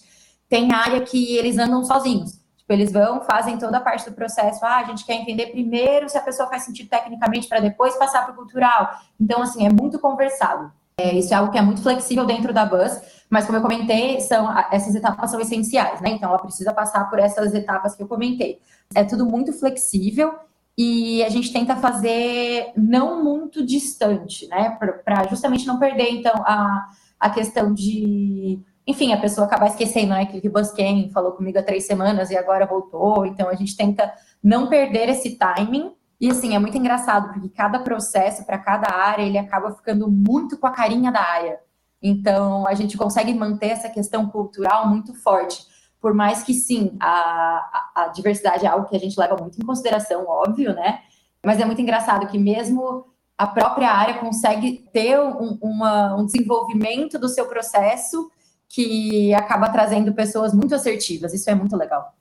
Tem 0.50 0.74
área 0.74 1.02
que 1.02 1.38
eles 1.38 1.58
andam 1.58 1.84
sozinhos. 1.84 2.41
Tipo, 2.72 2.74
eles 2.74 2.92
vão, 2.92 3.22
fazem 3.22 3.58
toda 3.58 3.78
a 3.78 3.82
parte 3.82 4.10
do 4.10 4.16
processo. 4.16 4.64
Ah, 4.64 4.78
a 4.78 4.84
gente 4.86 5.06
quer 5.06 5.16
entender 5.16 5.48
primeiro 5.48 6.08
se 6.08 6.18
a 6.18 6.22
pessoa 6.22 6.48
faz 6.48 6.64
sentido 6.64 6.90
tecnicamente 6.90 7.48
para 7.48 7.60
depois 7.60 7.96
passar 7.98 8.24
para 8.24 8.34
o 8.34 8.36
cultural. 8.36 8.92
Então, 9.20 9.42
assim, 9.42 9.66
é 9.66 9.70
muito 9.70 10.00
conversado. 10.00 10.72
É, 10.98 11.14
isso 11.14 11.34
é 11.34 11.38
algo 11.38 11.52
que 11.52 11.58
é 11.58 11.62
muito 11.62 11.82
flexível 11.82 12.26
dentro 12.26 12.54
da 12.54 12.66
Buzz, 12.66 13.02
mas 13.30 13.46
como 13.46 13.58
eu 13.58 13.62
comentei, 13.62 14.22
são, 14.22 14.48
essas 14.72 14.94
etapas 14.94 15.32
são 15.32 15.40
essenciais, 15.40 16.00
né? 16.00 16.12
Então 16.12 16.30
ela 16.30 16.40
precisa 16.40 16.74
passar 16.74 17.10
por 17.10 17.18
essas 17.18 17.54
etapas 17.54 17.96
que 17.96 18.04
eu 18.04 18.08
comentei. 18.08 18.60
É 18.94 19.04
tudo 19.04 19.26
muito 19.26 19.52
flexível 19.54 20.34
e 20.78 21.24
a 21.24 21.30
gente 21.30 21.52
tenta 21.52 21.76
fazer 21.76 22.72
não 22.76 23.24
muito 23.24 23.66
distante, 23.66 24.48
né? 24.48 24.78
Para 25.04 25.28
justamente 25.28 25.66
não 25.66 25.80
perder, 25.80 26.10
então, 26.12 26.36
a, 26.46 26.90
a 27.20 27.30
questão 27.30 27.74
de. 27.74 28.60
Enfim, 28.86 29.14
a 29.14 29.20
pessoa 29.20 29.46
acabar 29.46 29.68
esquecendo, 29.68 30.10
né? 30.10 30.26
Que 30.26 30.48
o 30.48 30.52
Busquen 30.52 31.12
falou 31.12 31.34
comigo 31.34 31.60
há 31.60 31.64
três 31.64 31.86
semanas 31.86 32.32
e 32.32 32.38
agora 32.38 32.66
voltou. 32.66 33.26
Então, 33.26 33.48
a 33.48 33.56
gente 33.56 33.76
tenta 33.76 34.12
não 34.44 34.68
perder 34.68 35.10
esse 35.10 35.38
timing 35.38 35.94
e 36.22 36.30
assim, 36.30 36.56
é 36.56 36.60
muito 36.60 36.78
engraçado, 36.78 37.34
porque 37.34 37.50
cada 37.50 37.80
processo 37.80 38.46
para 38.46 38.60
cada 38.60 38.94
área, 38.94 39.24
ele 39.24 39.40
acaba 39.40 39.72
ficando 39.72 40.08
muito 40.08 40.56
com 40.56 40.68
a 40.68 40.72
carinha 40.72 41.12
da 41.12 41.20
área. 41.20 41.60
Então, 42.00 42.68
a 42.68 42.76
gente 42.76 42.96
consegue 42.96 43.34
manter 43.34 43.70
essa 43.70 43.90
questão 43.90 44.28
cultural 44.28 44.88
muito 44.88 45.16
forte. 45.16 45.66
Por 46.00 46.14
mais 46.14 46.44
que, 46.44 46.54
sim, 46.54 46.96
a, 47.00 47.10
a, 47.10 48.04
a 48.04 48.08
diversidade 48.10 48.68
é 48.68 48.70
algo 48.70 48.88
que 48.88 48.96
a 48.96 49.00
gente 49.00 49.20
leva 49.20 49.36
muito 49.36 49.60
em 49.60 49.66
consideração, 49.66 50.26
óbvio, 50.28 50.76
né? 50.76 51.00
Mas 51.44 51.60
é 51.60 51.66
muito 51.66 51.82
engraçado 51.82 52.28
que 52.28 52.38
mesmo 52.38 53.06
a 53.36 53.48
própria 53.48 53.90
área 53.90 54.20
consegue 54.20 54.88
ter 54.94 55.20
um, 55.20 55.58
uma, 55.60 56.16
um 56.16 56.26
desenvolvimento 56.26 57.18
do 57.18 57.28
seu 57.28 57.48
processo 57.48 58.30
que 58.74 59.34
acaba 59.34 59.70
trazendo 59.70 60.14
pessoas 60.14 60.54
muito 60.54 60.74
assertivas. 60.74 61.34
Isso 61.34 61.50
é 61.50 61.56
muito 61.56 61.76
legal. 61.76 62.16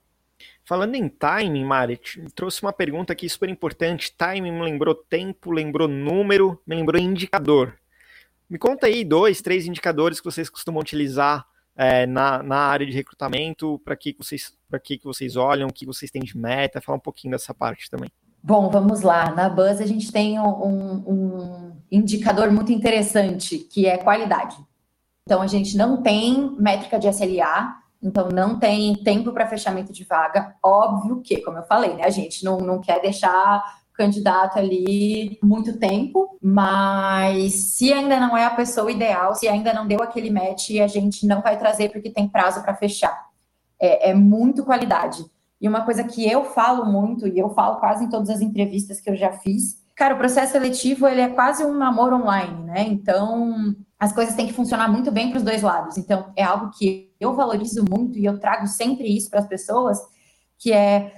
Falando 0.65 0.95
em 0.95 1.09
timing, 1.09 1.65
Mari, 1.65 2.01
trouxe 2.35 2.63
uma 2.63 2.73
pergunta 2.73 3.13
aqui 3.13 3.29
super 3.29 3.49
importante. 3.49 4.15
Timing 4.17 4.53
me 4.53 4.63
lembrou 4.63 4.95
tempo, 4.95 5.51
lembrou 5.51 5.89
número, 5.89 6.61
me 6.67 6.77
lembrou 6.77 7.01
indicador. 7.01 7.75
Me 8.49 8.59
conta 8.59 8.87
aí 8.87 9.05
dois, 9.05 9.41
três 9.41 9.67
indicadores 9.67 10.21
que 10.21 10.25
vocês 10.25 10.51
costumam 10.51 10.81
utilizar 10.81 11.47
é, 11.77 12.05
na, 12.05 12.43
na 12.43 12.57
área 12.57 12.87
de 12.87 12.93
recrutamento, 12.93 13.81
para 13.85 13.97
que, 13.97 14.15
vocês, 14.19 14.53
que, 14.83 14.99
que 14.99 15.05
vocês 15.05 15.37
olham, 15.37 15.69
o 15.69 15.73
que 15.73 15.87
vocês 15.87 16.11
têm 16.11 16.23
de 16.23 16.37
meta, 16.37 16.81
fala 16.81 16.99
um 16.99 17.01
pouquinho 17.01 17.33
dessa 17.33 17.55
parte 17.55 17.89
também. 17.89 18.11
Bom, 18.43 18.71
vamos 18.71 19.03
lá. 19.03 19.31
Na 19.33 19.49
Buzz 19.49 19.81
a 19.81 19.87
gente 19.87 20.11
tem 20.11 20.39
um, 20.41 21.05
um 21.07 21.77
indicador 21.91 22.51
muito 22.51 22.73
interessante, 22.73 23.59
que 23.59 23.87
é 23.87 23.99
qualidade. 23.99 24.57
Então 25.31 25.41
a 25.41 25.47
gente 25.47 25.77
não 25.77 26.03
tem 26.03 26.57
métrica 26.59 26.99
de 26.99 27.07
SLA, 27.07 27.77
então, 28.03 28.31
não 28.31 28.59
tem 28.59 28.97
tempo 28.97 29.31
para 29.31 29.47
fechamento 29.47 29.93
de 29.93 30.03
vaga. 30.03 30.57
Óbvio 30.61 31.21
que, 31.23 31.41
como 31.43 31.57
eu 31.57 31.63
falei, 31.63 31.95
né, 31.95 32.03
a 32.03 32.11
gente 32.11 32.45
não, 32.45 32.59
não 32.59 32.81
quer 32.81 33.01
deixar 33.01 33.63
o 33.93 33.93
candidato 33.93 34.59
ali 34.59 35.39
muito 35.41 35.79
tempo, 35.79 36.37
mas 36.43 37.53
se 37.77 37.93
ainda 37.93 38.19
não 38.19 38.37
é 38.37 38.45
a 38.45 38.51
pessoa 38.57 38.91
ideal, 38.91 39.33
se 39.37 39.47
ainda 39.47 39.73
não 39.73 39.87
deu 39.87 40.03
aquele 40.03 40.33
match, 40.33 40.71
a 40.83 40.89
gente 40.89 41.25
não 41.25 41.41
vai 41.41 41.57
trazer 41.57 41.93
porque 41.93 42.11
tem 42.11 42.29
prazo 42.29 42.61
para 42.63 42.75
fechar. 42.75 43.29
É, 43.81 44.11
é 44.11 44.15
muito 44.15 44.65
qualidade. 44.65 45.25
E 45.61 45.69
uma 45.69 45.85
coisa 45.85 46.03
que 46.03 46.29
eu 46.29 46.45
falo 46.45 46.87
muito, 46.87 47.29
e 47.29 47.39
eu 47.39 47.51
falo 47.51 47.79
quase 47.79 48.05
em 48.05 48.09
todas 48.09 48.31
as 48.31 48.41
entrevistas 48.41 49.01
que 49.01 49.09
eu 49.09 49.15
já 49.15 49.31
fiz, 49.31 49.80
cara, 50.01 50.15
o 50.15 50.17
processo 50.17 50.53
seletivo 50.53 51.07
ele 51.07 51.21
é 51.21 51.29
quase 51.29 51.63
um 51.63 51.75
namoro 51.75 52.17
online, 52.17 52.65
né? 52.65 52.87
Então, 52.89 53.77
as 53.99 54.15
coisas 54.15 54.35
têm 54.35 54.47
que 54.47 54.55
funcionar 54.55 54.91
muito 54.91 55.13
bem 55.13 55.29
para 55.29 55.37
os 55.37 55.43
dois 55.43 55.61
lados. 55.61 55.99
Então, 55.99 56.33
é 56.35 56.43
algo 56.43 56.71
que 56.71 57.13
eu 57.21 57.35
valorizo 57.35 57.85
muito 57.85 58.19
e 58.19 58.25
eu 58.25 58.39
trago 58.39 58.67
sempre 58.67 59.15
isso 59.15 59.29
para 59.29 59.41
as 59.41 59.47
pessoas, 59.47 59.99
que 60.59 60.73
é 60.73 61.13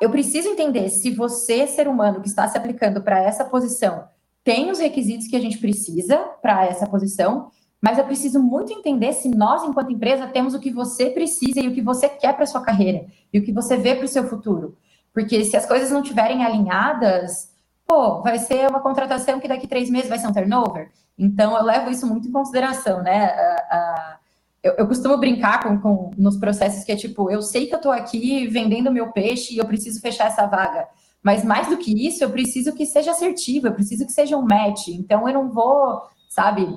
eu 0.00 0.08
preciso 0.08 0.48
entender 0.48 0.88
se 0.88 1.10
você, 1.10 1.66
ser 1.66 1.88
humano 1.88 2.20
que 2.20 2.28
está 2.28 2.46
se 2.46 2.56
aplicando 2.56 3.02
para 3.02 3.18
essa 3.20 3.44
posição, 3.44 4.04
tem 4.44 4.70
os 4.70 4.78
requisitos 4.78 5.26
que 5.26 5.34
a 5.34 5.40
gente 5.40 5.58
precisa 5.58 6.16
para 6.40 6.64
essa 6.64 6.86
posição, 6.86 7.50
mas 7.80 7.98
eu 7.98 8.04
preciso 8.04 8.40
muito 8.40 8.72
entender 8.72 9.14
se 9.14 9.28
nós, 9.28 9.64
enquanto 9.64 9.90
empresa, 9.90 10.28
temos 10.28 10.54
o 10.54 10.60
que 10.60 10.70
você 10.70 11.10
precisa 11.10 11.58
e 11.58 11.66
o 11.66 11.74
que 11.74 11.82
você 11.82 12.08
quer 12.08 12.36
para 12.36 12.46
sua 12.46 12.60
carreira 12.60 13.06
e 13.32 13.40
o 13.40 13.42
que 13.42 13.52
você 13.52 13.76
vê 13.76 13.96
para 13.96 14.04
o 14.04 14.08
seu 14.08 14.28
futuro. 14.28 14.76
Porque 15.12 15.44
se 15.44 15.56
as 15.56 15.66
coisas 15.66 15.90
não 15.90 16.02
estiverem 16.02 16.44
alinhadas, 16.44 17.57
pô, 17.88 18.20
vai 18.20 18.38
ser 18.38 18.68
uma 18.68 18.80
contratação 18.80 19.40
que 19.40 19.48
daqui 19.48 19.66
três 19.66 19.88
meses 19.88 20.10
vai 20.10 20.18
ser 20.18 20.26
um 20.26 20.32
turnover. 20.32 20.90
Então, 21.18 21.56
eu 21.56 21.64
levo 21.64 21.90
isso 21.90 22.06
muito 22.06 22.28
em 22.28 22.32
consideração, 22.32 23.02
né? 23.02 23.24
A, 23.24 23.76
a, 23.76 24.18
eu, 24.62 24.74
eu, 24.74 24.86
costumo 24.86 25.16
brincar 25.16 25.62
com, 25.62 25.80
com, 25.80 26.10
nos 26.18 26.36
processos 26.36 26.84
que 26.84 26.92
é 26.92 26.96
tipo, 26.96 27.30
eu 27.30 27.40
sei 27.40 27.66
que 27.66 27.74
eu 27.74 27.78
estou 27.78 27.90
aqui 27.90 28.46
vendendo 28.46 28.92
meu 28.92 29.10
peixe 29.10 29.54
e 29.54 29.58
eu 29.58 29.64
preciso 29.64 30.00
fechar 30.00 30.26
essa 30.26 30.46
vaga. 30.46 30.86
Mas 31.22 31.42
mais 31.42 31.68
do 31.68 31.78
que 31.78 32.06
isso, 32.06 32.22
eu 32.22 32.30
preciso 32.30 32.74
que 32.74 32.84
seja 32.84 33.12
assertivo, 33.12 33.66
eu 33.66 33.72
preciso 33.72 34.04
que 34.04 34.12
seja 34.12 34.36
um 34.36 34.42
match. 34.42 34.88
Então, 34.88 35.26
eu 35.26 35.32
não 35.34 35.50
vou, 35.50 36.02
sabe, 36.28 36.68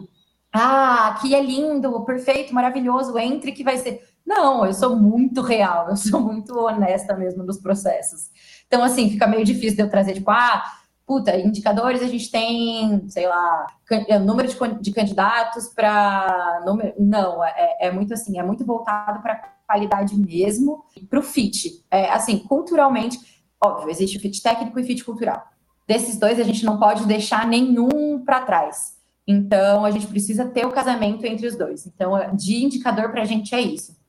ah, 0.54 1.10
aqui 1.10 1.36
é 1.36 1.42
lindo, 1.42 2.04
perfeito, 2.06 2.54
maravilhoso, 2.54 3.18
entre 3.20 3.52
que 3.52 3.64
vai 3.64 3.78
ser. 3.78 4.02
Não, 4.26 4.66
eu 4.66 4.74
sou 4.74 4.96
muito 4.96 5.42
real, 5.42 5.90
eu 5.92 5.98
sou 5.98 6.22
muito 6.22 6.58
honesta 6.58 7.16
mesmo 7.16 7.44
nos 7.44 7.60
processos. 7.60 8.30
Então, 8.66 8.82
assim, 8.82 9.10
fica 9.10 9.28
meio 9.28 9.44
difícil 9.44 9.76
de 9.76 9.82
eu 9.82 9.90
trazer, 9.90 10.14
tipo, 10.14 10.32
ah, 10.32 10.64
puta, 11.12 11.38
indicadores 11.38 12.02
a 12.02 12.08
gente 12.08 12.32
tem, 12.32 13.06
sei 13.10 13.28
lá, 13.28 13.68
é, 14.08 14.18
número 14.18 14.48
de, 14.48 14.56
de 14.80 14.94
candidatos 14.94 15.68
para. 15.68 16.64
Não, 16.98 17.44
é, 17.44 17.78
é, 17.82 17.92
muito 17.92 18.14
assim, 18.14 18.40
é 18.40 18.44
muito 18.44 18.66
voltado 18.66 19.22
para 19.22 19.36
qualidade 19.68 20.16
mesmo, 20.16 20.86
para 21.10 21.20
o 21.20 21.22
fit. 21.22 21.84
É, 21.92 22.10
assim, 22.12 22.38
culturalmente, 22.38 23.20
óbvio, 23.62 23.90
existe 23.90 24.16
o 24.16 24.22
fit 24.22 24.42
técnico 24.42 24.80
e 24.80 24.86
fit 24.86 25.04
cultural. 25.04 25.44
Desses 25.86 26.18
dois, 26.18 26.40
a 26.40 26.44
gente 26.44 26.64
não 26.64 26.80
pode 26.80 27.06
deixar 27.06 27.46
nenhum 27.46 28.24
para 28.24 28.46
trás. 28.46 28.98
Então, 29.28 29.84
a 29.84 29.92
gente 29.92 30.08
precisa 30.08 30.46
ter 30.46 30.66
o 30.66 30.72
casamento 30.72 31.26
entre 31.26 31.46
os 31.46 31.58
dois. 31.58 31.86
Então, 31.86 32.14
de 32.38 32.64
indicador 32.64 33.12
para 33.12 33.24
a 33.24 33.26
gente 33.26 33.54
é 33.54 33.60
isso. 33.60 34.00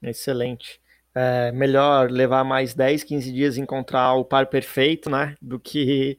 Excelente 0.00 0.81
é 1.14 1.52
melhor 1.52 2.10
levar 2.10 2.44
mais 2.44 2.74
10, 2.74 3.04
15 3.04 3.32
dias 3.32 3.56
encontrar 3.56 4.14
o 4.14 4.24
par 4.24 4.46
perfeito, 4.46 5.10
né? 5.10 5.36
Do 5.40 5.58
que 5.60 6.18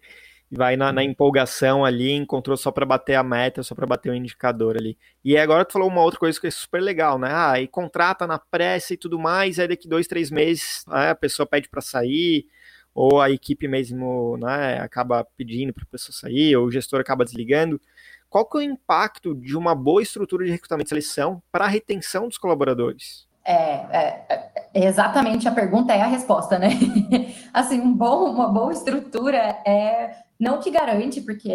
vai 0.52 0.78
na, 0.78 0.92
na 0.92 1.04
empolgação 1.04 1.84
ali, 1.84 2.12
encontrou 2.12 2.56
só 2.56 2.72
para 2.72 2.86
bater 2.86 3.16
a 3.16 3.24
meta, 3.24 3.64
só 3.64 3.74
para 3.74 3.88
bater 3.88 4.12
o 4.12 4.16
indicador 4.16 4.78
ali. 4.78 4.98
E 5.24 5.36
agora 5.36 5.66
tu 5.66 5.74
falou 5.74 5.90
uma 5.90 6.02
outra 6.02 6.20
coisa 6.20 6.40
que 6.40 6.48
é 6.48 6.52
super 6.52 6.82
legal, 6.82 7.18
né? 7.18 7.30
Ah, 7.32 7.60
e 7.60 7.68
contrata 7.68 8.28
na 8.28 8.38
pressa 8.38 8.94
e 8.94 8.98
tudo 8.98 9.18
mais, 9.18 9.58
aí 9.60 9.68
daqui 9.68 9.88
dois, 9.88 10.08
três 10.08 10.30
meses 10.30 10.86
né, 10.88 11.10
a 11.10 11.16
pessoa 11.16 11.48
pede 11.48 11.68
para 11.70 11.82
sair, 11.82 12.46
ou 12.94 13.20
a 13.20 13.32
equipe 13.32 13.68
mesmo 13.68 14.38
né, 14.38 14.80
acaba 14.80 15.26
pedindo 15.36 15.74
para 15.74 15.84
a 15.84 15.88
pessoa 15.88 16.16
sair, 16.16 16.56
ou 16.56 16.68
o 16.68 16.72
gestor 16.72 17.00
acaba 17.02 17.26
desligando. 17.26 17.82
Qual 18.30 18.48
que 18.48 18.58
é 18.58 18.62
o 18.62 18.64
impacto 18.64 19.36
de 19.36 19.58
uma 19.58 19.74
boa 19.74 20.02
estrutura 20.02 20.46
de 20.46 20.52
recrutamento 20.52 20.88
e 20.88 20.90
seleção 20.90 21.42
para 21.52 21.66
a 21.66 21.68
retenção 21.68 22.28
dos 22.28 22.38
colaboradores? 22.38 23.28
É, 23.46 23.54
é, 23.54 24.26
é, 24.30 24.43
exatamente 24.74 25.48
a 25.48 25.52
pergunta 25.52 25.94
é 25.94 26.02
a 26.02 26.08
resposta, 26.08 26.58
né? 26.58 26.70
assim, 27.54 27.80
um 27.80 27.94
bom, 27.94 28.32
uma 28.32 28.48
boa 28.48 28.72
estrutura 28.72 29.38
é 29.66 30.16
não 30.40 30.60
que 30.60 30.72
garante, 30.72 31.22
porque 31.22 31.52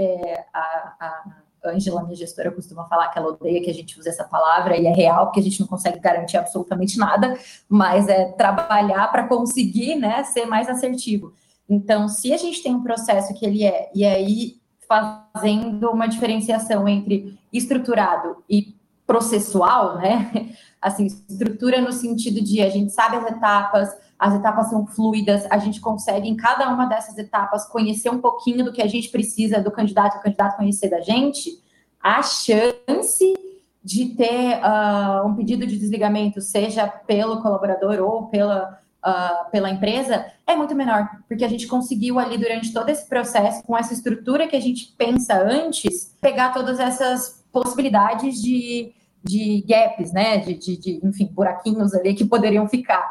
a, 0.53 0.61
a 1.01 1.25
Angela, 1.65 2.03
minha 2.03 2.15
gestora, 2.15 2.51
costuma 2.51 2.85
falar 2.89 3.09
que 3.09 3.19
ela 3.19 3.29
odeia 3.29 3.63
que 3.63 3.71
a 3.71 3.75
gente 3.75 3.99
use 3.99 4.09
essa 4.09 4.25
palavra 4.25 4.77
e 4.77 4.87
é 4.87 4.93
real, 4.93 5.27
porque 5.27 5.41
a 5.41 5.43
gente 5.43 5.61
não 5.61 5.67
consegue 5.67 5.99
garantir 5.99 6.37
absolutamente 6.37 6.99
nada, 6.99 7.37
mas 7.69 8.09
é 8.09 8.27
trabalhar 8.33 9.09
para 9.09 9.27
conseguir, 9.27 9.97
né, 9.97 10.23
ser 10.25 10.47
mais 10.47 10.69
assertivo. 10.69 11.33
Então, 11.69 12.09
se 12.09 12.33
a 12.33 12.37
gente 12.37 12.63
tem 12.63 12.75
um 12.75 12.83
processo 12.83 13.35
que 13.35 13.45
ele 13.45 13.65
é, 13.65 13.91
e 13.95 14.05
aí 14.05 14.59
fazendo 14.89 15.91
uma 15.91 16.07
diferenciação 16.07 16.89
entre 16.89 17.39
estruturado 17.53 18.43
e 18.49 18.75
processual, 19.09 19.97
né? 19.97 20.53
Assim, 20.81 21.07
estrutura 21.07 21.81
no 21.81 21.91
sentido 21.91 22.45
de 22.45 22.61
a 22.61 22.69
gente 22.69 22.93
sabe 22.93 23.17
as 23.17 23.25
etapas, 23.25 23.97
as 24.19 24.35
etapas 24.35 24.69
são 24.69 24.87
fluidas, 24.87 25.45
a 25.51 25.57
gente 25.59 25.81
consegue 25.81 26.29
em 26.29 26.37
cada 26.37 26.69
uma 26.69 26.85
dessas 26.85 27.17
etapas 27.17 27.67
conhecer 27.67 28.11
um 28.11 28.21
pouquinho 28.21 28.65
do 28.65 28.73
que 28.73 28.83
a 28.83 28.87
gente 28.87 29.09
precisa 29.09 29.61
do 29.61 29.73
candidato, 29.73 30.19
o 30.19 30.23
candidato 30.23 30.59
conhecer 30.59 30.91
da 30.91 31.01
gente, 31.01 31.59
a 32.01 32.23
chance 32.23 33.35
de 33.83 34.07
ter 34.11 34.61
uh, 34.61 35.27
um 35.27 35.35
pedido 35.35 35.67
de 35.67 35.79
desligamento, 35.79 36.43
seja 36.43 36.87
pelo 36.87 37.41
colaborador 37.41 38.01
ou 38.01 38.27
pela, 38.27 38.79
uh, 39.05 39.51
pela 39.51 39.71
empresa, 39.71 40.27
é 40.47 40.55
muito 40.55 40.75
menor, 40.75 41.09
porque 41.27 41.45
a 41.45 41.49
gente 41.49 41.67
conseguiu 41.67 42.19
ali 42.19 42.37
durante 42.37 42.73
todo 42.73 42.89
esse 42.91 43.09
processo, 43.09 43.65
com 43.65 43.77
essa 43.77 43.95
estrutura 43.95 44.47
que 44.47 44.57
a 44.57 44.61
gente 44.61 44.95
pensa 44.99 45.35
antes, 45.43 46.15
pegar 46.21 46.53
todas 46.53 46.79
essas 46.79 47.43
possibilidades 47.51 48.41
de 48.41 48.93
de 49.25 49.65
gaps, 49.69 50.13
né? 50.13 50.39
De, 50.39 50.55
de, 50.55 50.77
de, 50.77 51.01
enfim, 51.07 51.27
buraquinhos 51.27 51.95
ali 51.95 52.15
que 52.15 52.25
poderiam 52.25 52.69
ficar. 52.69 53.07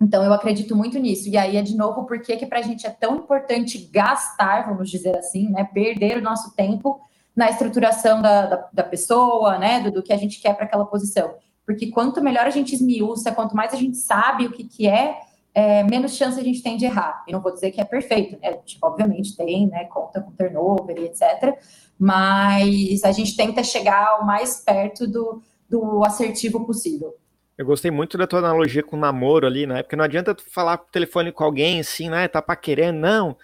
Então, 0.00 0.22
eu 0.22 0.32
acredito 0.32 0.76
muito 0.76 0.98
nisso. 0.98 1.28
E 1.28 1.36
aí 1.36 1.56
é 1.56 1.62
de 1.62 1.76
novo 1.76 2.04
porque 2.04 2.36
que 2.36 2.46
para 2.46 2.58
a 2.58 2.62
gente 2.62 2.86
é 2.86 2.90
tão 2.90 3.16
importante 3.16 3.78
gastar, 3.92 4.68
vamos 4.68 4.90
dizer 4.90 5.16
assim, 5.16 5.48
né? 5.48 5.64
Perder 5.64 6.18
o 6.18 6.22
nosso 6.22 6.54
tempo 6.54 7.00
na 7.34 7.50
estruturação 7.50 8.22
da, 8.22 8.46
da, 8.46 8.68
da 8.72 8.82
pessoa, 8.82 9.58
né? 9.58 9.80
Do, 9.80 9.90
do, 9.90 10.02
que 10.02 10.12
a 10.12 10.16
gente 10.16 10.40
quer 10.40 10.54
para 10.54 10.64
aquela 10.64 10.86
posição. 10.86 11.34
Porque 11.64 11.90
quanto 11.90 12.22
melhor 12.22 12.46
a 12.46 12.50
gente 12.50 12.74
esmiuça, 12.74 13.32
quanto 13.32 13.56
mais 13.56 13.72
a 13.72 13.76
gente 13.76 13.96
sabe 13.96 14.46
o 14.46 14.52
que, 14.52 14.64
que 14.64 14.86
é, 14.86 15.18
é, 15.56 15.82
menos 15.82 16.16
chance 16.16 16.38
a 16.38 16.44
gente 16.44 16.62
tem 16.62 16.76
de 16.76 16.84
errar. 16.84 17.24
E 17.26 17.32
não 17.32 17.40
vou 17.40 17.52
dizer 17.52 17.70
que 17.70 17.80
é 17.80 17.84
perfeito, 17.84 18.38
né? 18.40 18.52
Tipo, 18.64 18.86
obviamente 18.86 19.36
tem, 19.36 19.66
né? 19.66 19.86
Conta 19.86 20.20
com 20.20 20.30
turnover 20.30 20.98
e 20.98 21.06
etc 21.06 21.58
mas 21.98 23.02
a 23.04 23.12
gente 23.12 23.36
tenta 23.36 23.62
chegar 23.62 24.20
o 24.20 24.26
mais 24.26 24.62
perto 24.62 25.06
do, 25.06 25.42
do 25.68 26.04
assertivo 26.04 26.64
possível. 26.66 27.14
Eu 27.56 27.64
gostei 27.64 27.90
muito 27.90 28.18
da 28.18 28.26
tua 28.26 28.40
analogia 28.40 28.82
com 28.82 28.96
o 28.96 29.00
namoro 29.00 29.46
ali, 29.46 29.66
né? 29.66 29.82
Porque 29.82 29.96
não 29.96 30.04
adianta 30.04 30.34
tu 30.34 30.44
falar 30.50 30.76
por 30.76 30.90
telefone 30.90 31.32
com 31.32 31.42
alguém 31.42 31.80
assim, 31.80 32.10
né? 32.10 32.28
Tá 32.28 32.42
paquerando, 32.42 33.00
não. 33.00 33.36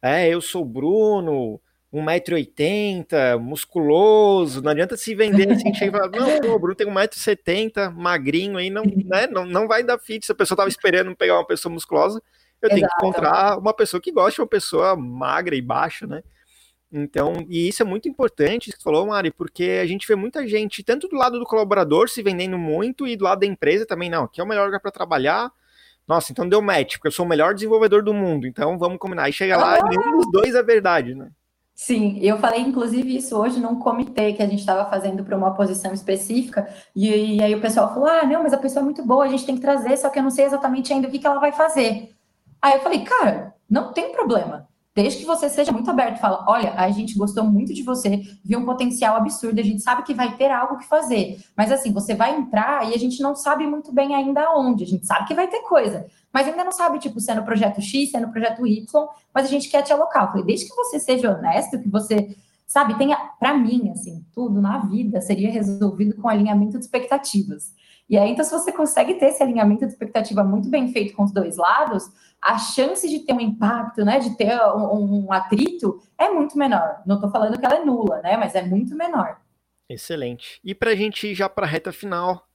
É, 0.00 0.28
eu 0.28 0.40
sou 0.40 0.62
o 0.62 0.66
Bruno, 0.66 1.60
1,80m, 1.96 3.38
musculoso. 3.38 4.62
Não 4.62 4.70
adianta 4.70 4.96
se 4.96 5.14
vender 5.14 5.50
assim, 5.50 5.72
chega 5.74 5.96
e 5.96 6.00
falar, 6.00 6.10
não, 6.10 6.40
pô, 6.40 6.54
o 6.54 6.58
Bruno 6.58 6.74
tem 6.74 6.86
1,70m, 6.86 7.94
magrinho 7.94 8.58
aí, 8.58 8.70
não, 8.70 8.82
né? 8.84 9.26
não, 9.26 9.46
não 9.46 9.66
vai 9.66 9.82
dar 9.82 9.98
fit. 9.98 10.26
Se 10.26 10.32
a 10.32 10.34
pessoa 10.34 10.56
tava 10.56 10.68
esperando 10.68 11.14
pegar 11.16 11.34
uma 11.34 11.46
pessoa 11.46 11.72
musculosa, 11.72 12.22
eu 12.60 12.68
Exato. 12.68 12.74
tenho 12.74 12.88
que 12.88 12.96
encontrar 12.96 13.58
uma 13.58 13.74
pessoa 13.74 14.00
que 14.00 14.12
goste 14.12 14.40
uma 14.40 14.46
pessoa 14.46 14.96
magra 14.96 15.54
e 15.54 15.62
baixa, 15.62 16.06
né? 16.06 16.22
Então, 16.92 17.44
e 17.48 17.68
isso 17.68 17.82
é 17.82 17.86
muito 17.86 18.08
importante, 18.08 18.70
que 18.70 18.76
você 18.76 18.82
falou, 18.82 19.06
Mari, 19.06 19.32
porque 19.32 19.80
a 19.82 19.86
gente 19.86 20.06
vê 20.06 20.14
muita 20.14 20.46
gente, 20.46 20.84
tanto 20.84 21.08
do 21.08 21.16
lado 21.16 21.38
do 21.38 21.44
colaborador 21.44 22.08
se 22.08 22.22
vendendo 22.22 22.56
muito, 22.56 23.06
e 23.06 23.16
do 23.16 23.24
lado 23.24 23.40
da 23.40 23.46
empresa 23.46 23.84
também, 23.84 24.08
não, 24.08 24.24
aqui 24.24 24.40
é 24.40 24.44
o 24.44 24.46
melhor 24.46 24.66
lugar 24.66 24.80
para 24.80 24.92
trabalhar. 24.92 25.50
Nossa, 26.06 26.30
então 26.30 26.48
deu 26.48 26.62
match, 26.62 26.94
porque 26.94 27.08
eu 27.08 27.12
sou 27.12 27.26
o 27.26 27.28
melhor 27.28 27.52
desenvolvedor 27.52 28.02
do 28.02 28.14
mundo, 28.14 28.46
então 28.46 28.78
vamos 28.78 28.98
combinar. 28.98 29.28
E 29.28 29.32
chega 29.32 29.56
lá, 29.56 29.76
ah! 29.76 29.88
nenhum 29.88 30.16
dos 30.16 30.30
dois 30.30 30.54
é 30.54 30.62
verdade, 30.62 31.14
né? 31.14 31.30
Sim, 31.78 32.18
eu 32.22 32.38
falei 32.38 32.62
inclusive 32.62 33.14
isso 33.16 33.36
hoje 33.36 33.60
num 33.60 33.78
comitê 33.78 34.32
que 34.32 34.42
a 34.42 34.46
gente 34.46 34.60
estava 34.60 34.88
fazendo 34.88 35.22
para 35.22 35.36
uma 35.36 35.54
posição 35.54 35.92
específica, 35.92 36.66
e, 36.94 37.36
e, 37.36 37.42
aí 37.42 37.54
o 37.54 37.60
pessoal 37.60 37.92
falou: 37.92 38.08
ah, 38.08 38.24
não, 38.24 38.42
mas 38.42 38.54
a 38.54 38.58
pessoa 38.58 38.80
é 38.80 38.84
muito 38.84 39.04
boa, 39.04 39.24
a 39.24 39.28
gente 39.28 39.44
tem 39.44 39.56
que 39.56 39.60
trazer, 39.60 39.94
só 39.98 40.08
que 40.08 40.18
eu 40.18 40.22
não 40.22 40.30
sei 40.30 40.46
exatamente 40.46 40.90
ainda 40.92 41.06
o 41.06 41.10
que, 41.10 41.18
que 41.18 41.26
ela 41.26 41.38
vai 41.38 41.52
fazer. 41.52 42.16
Aí 42.62 42.74
eu 42.74 42.80
falei, 42.80 43.04
cara, 43.04 43.54
não 43.68 43.92
tem 43.92 44.10
problema. 44.12 44.66
Desde 44.96 45.18
que 45.18 45.26
você 45.26 45.50
seja 45.50 45.70
muito 45.72 45.90
aberto, 45.90 46.18
fala, 46.18 46.42
olha, 46.48 46.72
a 46.72 46.90
gente 46.90 47.18
gostou 47.18 47.44
muito 47.44 47.74
de 47.74 47.82
você, 47.82 48.22
viu 48.42 48.58
um 48.58 48.64
potencial 48.64 49.14
absurdo, 49.14 49.60
a 49.60 49.62
gente 49.62 49.82
sabe 49.82 50.02
que 50.02 50.14
vai 50.14 50.34
ter 50.38 50.50
algo 50.50 50.78
que 50.78 50.86
fazer. 50.86 51.38
Mas 51.54 51.70
assim, 51.70 51.92
você 51.92 52.14
vai 52.14 52.34
entrar 52.34 52.90
e 52.90 52.94
a 52.94 52.98
gente 52.98 53.20
não 53.20 53.36
sabe 53.36 53.66
muito 53.66 53.92
bem 53.92 54.14
ainda 54.14 54.50
onde. 54.56 54.84
A 54.84 54.86
gente 54.86 55.06
sabe 55.06 55.28
que 55.28 55.34
vai 55.34 55.48
ter 55.48 55.60
coisa, 55.60 56.06
mas 56.32 56.48
ainda 56.48 56.64
não 56.64 56.72
sabe, 56.72 56.98
tipo, 56.98 57.20
se 57.20 57.30
é 57.30 57.34
no 57.34 57.44
projeto 57.44 57.78
X, 57.78 58.10
se 58.10 58.16
é 58.16 58.20
no 58.20 58.32
projeto 58.32 58.66
Y, 58.66 59.06
mas 59.34 59.44
a 59.44 59.50
gente 59.50 59.68
quer 59.68 59.82
te 59.82 59.92
alocar. 59.92 60.24
Eu 60.24 60.28
falei, 60.28 60.46
desde 60.46 60.66
que 60.66 60.74
você 60.74 60.98
seja 60.98 61.36
honesto, 61.36 61.78
que 61.78 61.90
você, 61.90 62.34
sabe, 62.66 62.96
tenha, 62.96 63.18
para 63.38 63.52
mim, 63.52 63.90
assim, 63.90 64.24
tudo 64.34 64.62
na 64.62 64.78
vida 64.78 65.20
seria 65.20 65.50
resolvido 65.50 66.16
com 66.16 66.26
alinhamento 66.26 66.78
de 66.78 66.84
expectativas. 66.86 67.70
E 68.08 68.16
aí, 68.16 68.30
então, 68.30 68.44
se 68.44 68.52
você 68.52 68.72
consegue 68.72 69.14
ter 69.14 69.26
esse 69.26 69.42
alinhamento 69.42 69.84
de 69.84 69.92
expectativa 69.92 70.44
muito 70.44 70.68
bem 70.68 70.92
feito 70.92 71.14
com 71.14 71.24
os 71.24 71.32
dois 71.32 71.56
lados, 71.56 72.04
a 72.40 72.56
chance 72.56 73.08
de 73.08 73.20
ter 73.20 73.32
um 73.32 73.40
impacto, 73.40 74.04
né, 74.04 74.20
de 74.20 74.36
ter 74.36 74.54
um, 74.74 75.26
um 75.26 75.32
atrito 75.32 76.00
é 76.16 76.28
muito 76.28 76.56
menor. 76.56 77.02
Não 77.04 77.16
estou 77.16 77.30
falando 77.30 77.58
que 77.58 77.66
ela 77.66 77.76
é 77.76 77.84
nula, 77.84 78.20
né, 78.22 78.36
mas 78.36 78.54
é 78.54 78.62
muito 78.62 78.94
menor. 78.94 79.40
Excelente. 79.88 80.60
E 80.64 80.74
para 80.74 80.90
a 80.90 80.94
gente 80.94 81.26
ir 81.26 81.34
já 81.34 81.48
para 81.48 81.66
a 81.66 81.68
reta 81.68 81.92
final, 81.92 82.46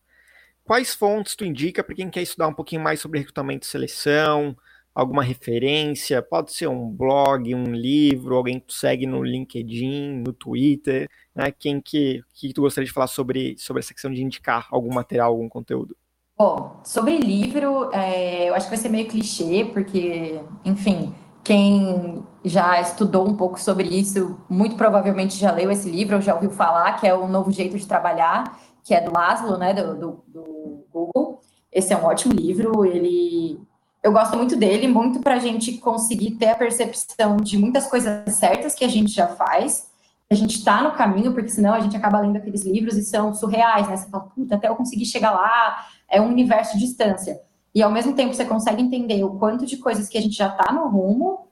quais 0.63 0.93
fontes 0.93 1.35
tu 1.35 1.43
indica 1.43 1.83
para 1.83 1.95
quem 1.95 2.09
quer 2.09 2.21
estudar 2.21 2.47
um 2.47 2.53
pouquinho 2.53 2.81
mais 2.81 3.01
sobre 3.01 3.19
recrutamento 3.19 3.65
e 3.65 3.69
seleção? 3.69 4.55
Alguma 4.93 5.23
referência? 5.23 6.21
Pode 6.21 6.51
ser 6.51 6.67
um 6.67 6.89
blog, 6.89 7.55
um 7.55 7.73
livro, 7.73 8.35
alguém 8.35 8.59
que 8.59 8.67
tu 8.67 8.73
segue 8.73 9.07
no 9.07 9.23
LinkedIn, 9.23 10.21
no 10.25 10.33
Twitter, 10.33 11.09
né? 11.33 11.51
Quem 11.51 11.79
que, 11.79 12.21
que 12.33 12.53
tu 12.53 12.61
gostaria 12.61 12.85
de 12.85 12.93
falar 12.93 13.07
sobre, 13.07 13.55
sobre 13.57 13.79
essa 13.79 13.93
questão 13.93 14.11
de 14.11 14.21
indicar 14.21 14.67
algum 14.69 14.93
material, 14.93 15.31
algum 15.31 15.47
conteúdo? 15.47 15.95
Bom, 16.37 16.81
sobre 16.83 17.17
livro, 17.17 17.89
é, 17.93 18.49
eu 18.49 18.55
acho 18.55 18.65
que 18.65 18.75
vai 18.75 18.77
ser 18.79 18.89
meio 18.89 19.07
clichê, 19.07 19.63
porque, 19.71 20.41
enfim, 20.65 21.13
quem 21.43 22.23
já 22.43 22.81
estudou 22.81 23.27
um 23.27 23.37
pouco 23.37 23.59
sobre 23.59 23.87
isso, 23.87 24.39
muito 24.49 24.75
provavelmente 24.75 25.37
já 25.37 25.51
leu 25.51 25.71
esse 25.71 25.89
livro, 25.89 26.15
ou 26.15 26.21
já 26.21 26.33
ouviu 26.33 26.49
falar, 26.49 26.99
que 26.99 27.07
é 27.07 27.13
o 27.13 27.27
Novo 27.27 27.51
Jeito 27.51 27.77
de 27.77 27.87
Trabalhar, 27.87 28.59
que 28.83 28.93
é 28.93 29.01
do 29.01 29.13
Laszlo, 29.13 29.57
né, 29.57 29.73
do, 29.73 29.95
do, 29.95 30.23
do 30.27 30.85
Google. 30.91 31.41
Esse 31.71 31.93
é 31.93 31.97
um 31.97 32.03
ótimo 32.03 32.33
livro, 32.33 32.85
ele... 32.85 33.59
Eu 34.03 34.11
gosto 34.11 34.35
muito 34.35 34.55
dele, 34.55 34.87
muito 34.87 35.19
para 35.19 35.35
a 35.35 35.39
gente 35.39 35.77
conseguir 35.77 36.31
ter 36.31 36.49
a 36.49 36.55
percepção 36.55 37.37
de 37.37 37.57
muitas 37.57 37.87
coisas 37.87 38.33
certas 38.33 38.73
que 38.73 38.83
a 38.83 38.87
gente 38.87 39.11
já 39.11 39.27
faz, 39.27 39.91
a 40.29 40.33
gente 40.33 40.57
está 40.57 40.81
no 40.81 40.93
caminho, 40.93 41.33
porque 41.33 41.49
senão 41.49 41.73
a 41.73 41.79
gente 41.81 41.95
acaba 41.95 42.19
lendo 42.21 42.37
aqueles 42.37 42.63
livros 42.63 42.95
e 42.95 43.03
são 43.03 43.33
surreais, 43.33 43.87
né? 43.87 43.97
Você 43.97 44.09
fala, 44.09 44.23
puta, 44.23 44.55
até 44.55 44.69
eu 44.69 44.75
conseguir 44.75 45.05
chegar 45.05 45.31
lá, 45.31 45.85
é 46.09 46.21
um 46.21 46.29
universo 46.29 46.77
de 46.77 46.85
distância. 46.85 47.41
E 47.75 47.83
ao 47.83 47.91
mesmo 47.91 48.15
tempo 48.15 48.33
você 48.33 48.45
consegue 48.45 48.81
entender 48.81 49.23
o 49.23 49.37
quanto 49.37 49.65
de 49.65 49.77
coisas 49.77 50.07
que 50.07 50.17
a 50.17 50.21
gente 50.21 50.35
já 50.35 50.47
está 50.47 50.71
no 50.71 50.87
rumo 50.87 51.47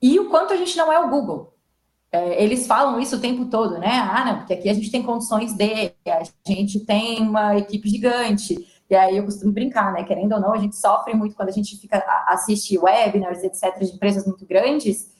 e 0.00 0.18
o 0.20 0.30
quanto 0.30 0.52
a 0.52 0.56
gente 0.56 0.76
não 0.76 0.92
é 0.92 0.98
o 0.98 1.10
Google. 1.10 1.52
é, 2.12 2.42
eles 2.42 2.66
falam 2.66 3.00
isso 3.00 3.16
o 3.16 3.20
tempo 3.20 3.46
todo, 3.46 3.78
né? 3.78 3.98
Ah, 3.98 4.24
não, 4.24 4.38
porque 4.38 4.54
aqui 4.54 4.68
a 4.68 4.74
gente 4.74 4.90
tem 4.90 5.02
condições 5.02 5.52
de, 5.52 5.92
a 6.06 6.22
gente 6.46 6.80
tem 6.80 7.20
uma 7.20 7.56
equipe 7.58 7.88
gigante. 7.88 8.64
E 8.88 8.94
aí 8.94 9.16
eu 9.16 9.24
costumo 9.24 9.52
brincar, 9.52 9.92
né? 9.92 10.04
Querendo 10.04 10.32
ou 10.34 10.40
não, 10.40 10.52
a 10.52 10.58
gente 10.58 10.76
sofre 10.76 11.14
muito 11.14 11.34
quando 11.34 11.48
a 11.48 11.52
gente 11.52 11.76
fica 11.76 12.04
assiste 12.28 12.78
webinars, 12.78 13.42
etc., 13.42 13.78
de 13.78 13.94
empresas 13.94 14.26
muito 14.26 14.46
grandes, 14.46 15.10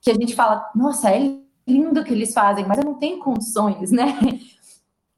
que 0.00 0.10
a 0.10 0.14
gente 0.14 0.34
fala, 0.34 0.70
nossa, 0.74 1.10
é 1.10 1.38
lindo 1.66 2.00
o 2.00 2.04
que 2.04 2.12
eles 2.12 2.34
fazem, 2.34 2.66
mas 2.66 2.78
eu 2.78 2.84
não 2.84 2.94
tenho 2.94 3.18
condições, 3.18 3.90
né? 3.90 4.18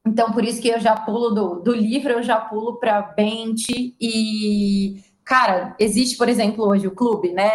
Então, 0.06 0.30
por 0.32 0.44
isso 0.44 0.60
que 0.60 0.68
eu 0.68 0.78
já 0.78 0.94
pulo 0.94 1.30
do, 1.30 1.60
do 1.60 1.72
livro, 1.72 2.12
eu 2.12 2.22
já 2.22 2.38
pulo 2.38 2.78
para 2.78 3.00
Bent 3.00 3.70
e 3.70 5.02
Cara, 5.24 5.74
existe, 5.78 6.18
por 6.18 6.28
exemplo, 6.28 6.68
hoje 6.68 6.86
o 6.86 6.94
clube, 6.94 7.32
né? 7.32 7.50